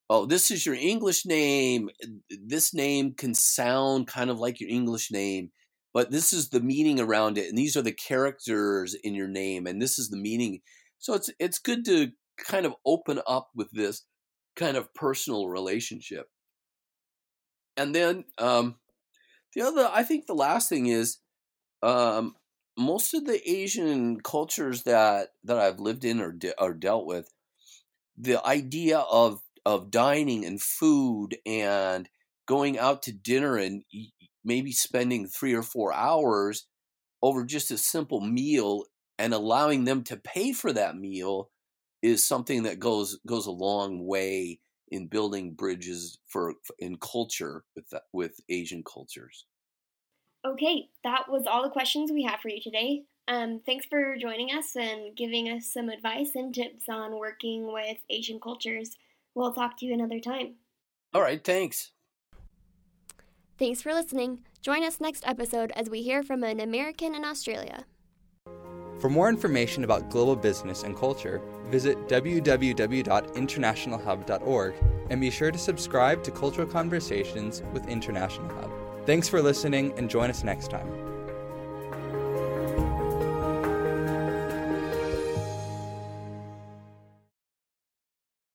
oh, 0.08 0.26
this 0.26 0.50
is 0.50 0.64
your 0.64 0.74
English 0.74 1.26
name. 1.26 1.90
This 2.30 2.72
name 2.72 3.14
can 3.14 3.34
sound 3.34 4.06
kind 4.06 4.30
of 4.30 4.38
like 4.38 4.60
your 4.60 4.70
English 4.70 5.10
name, 5.10 5.50
but 5.92 6.10
this 6.10 6.32
is 6.32 6.50
the 6.50 6.60
meaning 6.60 7.00
around 7.00 7.38
it, 7.38 7.48
and 7.48 7.58
these 7.58 7.76
are 7.76 7.82
the 7.82 7.92
characters 7.92 8.94
in 8.94 9.14
your 9.14 9.28
name, 9.28 9.66
and 9.66 9.80
this 9.80 9.98
is 9.98 10.10
the 10.10 10.16
meaning. 10.16 10.60
So 10.98 11.14
it's 11.14 11.30
it's 11.38 11.58
good 11.58 11.84
to 11.86 12.12
kind 12.38 12.66
of 12.66 12.74
open 12.84 13.20
up 13.26 13.50
with 13.54 13.70
this 13.72 14.04
kind 14.56 14.76
of 14.76 14.92
personal 14.94 15.48
relationship. 15.48 16.28
And 17.76 17.94
then 17.94 18.24
um, 18.38 18.76
the 19.54 19.62
other, 19.62 19.88
I 19.92 20.02
think 20.02 20.26
the 20.26 20.34
last 20.34 20.68
thing 20.68 20.86
is 20.86 21.18
um, 21.82 22.34
most 22.78 23.14
of 23.14 23.26
the 23.26 23.40
Asian 23.48 24.20
cultures 24.20 24.82
that 24.84 25.30
that 25.44 25.58
I've 25.58 25.80
lived 25.80 26.04
in 26.04 26.20
or 26.20 26.32
de- 26.32 26.60
or 26.60 26.72
dealt 26.72 27.06
with, 27.06 27.32
the 28.16 28.44
idea 28.46 28.98
of 28.98 29.40
of 29.66 29.90
dining 29.90 30.44
and 30.44 30.62
food 30.62 31.36
and 31.44 32.08
going 32.46 32.78
out 32.78 33.02
to 33.02 33.12
dinner 33.12 33.56
and 33.56 33.82
maybe 34.44 34.70
spending 34.70 35.26
three 35.26 35.54
or 35.54 35.62
four 35.62 35.92
hours 35.92 36.68
over 37.20 37.44
just 37.44 37.72
a 37.72 37.76
simple 37.76 38.20
meal 38.20 38.84
and 39.18 39.34
allowing 39.34 39.84
them 39.84 40.04
to 40.04 40.16
pay 40.16 40.52
for 40.52 40.72
that 40.72 40.96
meal 40.96 41.50
is 42.00 42.24
something 42.24 42.62
that 42.62 42.78
goes 42.78 43.18
goes 43.26 43.46
a 43.46 43.50
long 43.50 44.06
way 44.06 44.60
in 44.88 45.08
building 45.08 45.52
bridges 45.54 46.16
for 46.28 46.54
in 46.78 46.96
culture 46.98 47.64
with 47.74 47.92
with 48.12 48.38
Asian 48.48 48.84
cultures. 48.84 49.46
Okay, 50.46 50.90
that 51.02 51.28
was 51.28 51.44
all 51.44 51.64
the 51.64 51.70
questions 51.70 52.12
we 52.12 52.22
have 52.22 52.38
for 52.38 52.50
you 52.50 52.60
today. 52.62 53.02
Um, 53.26 53.60
thanks 53.66 53.86
for 53.86 54.16
joining 54.16 54.50
us 54.52 54.76
and 54.76 55.16
giving 55.16 55.48
us 55.48 55.72
some 55.72 55.88
advice 55.88 56.36
and 56.36 56.54
tips 56.54 56.88
on 56.88 57.18
working 57.18 57.72
with 57.72 57.96
Asian 58.08 58.38
cultures. 58.38 58.94
We'll 59.36 59.52
talk 59.52 59.78
to 59.78 59.86
you 59.86 59.94
another 59.94 60.18
time. 60.18 60.56
All 61.14 61.20
right, 61.20 61.44
thanks. 61.44 61.92
Thanks 63.58 63.82
for 63.82 63.94
listening. 63.94 64.40
Join 64.62 64.82
us 64.82 65.00
next 65.00 65.22
episode 65.26 65.70
as 65.76 65.88
we 65.88 66.02
hear 66.02 66.24
from 66.24 66.42
an 66.42 66.58
American 66.58 67.14
in 67.14 67.24
Australia. 67.24 67.84
For 68.98 69.10
more 69.10 69.28
information 69.28 69.84
about 69.84 70.08
global 70.08 70.36
business 70.36 70.82
and 70.82 70.96
culture, 70.96 71.42
visit 71.66 72.08
www.internationalhub.org 72.08 74.74
and 75.10 75.20
be 75.20 75.30
sure 75.30 75.50
to 75.50 75.58
subscribe 75.58 76.24
to 76.24 76.30
Cultural 76.30 76.66
Conversations 76.66 77.62
with 77.72 77.86
International 77.88 78.48
Hub. 78.54 78.70
Thanks 79.04 79.28
for 79.28 79.42
listening 79.42 79.92
and 79.98 80.08
join 80.08 80.30
us 80.30 80.42
next 80.42 80.70
time. 80.70 81.05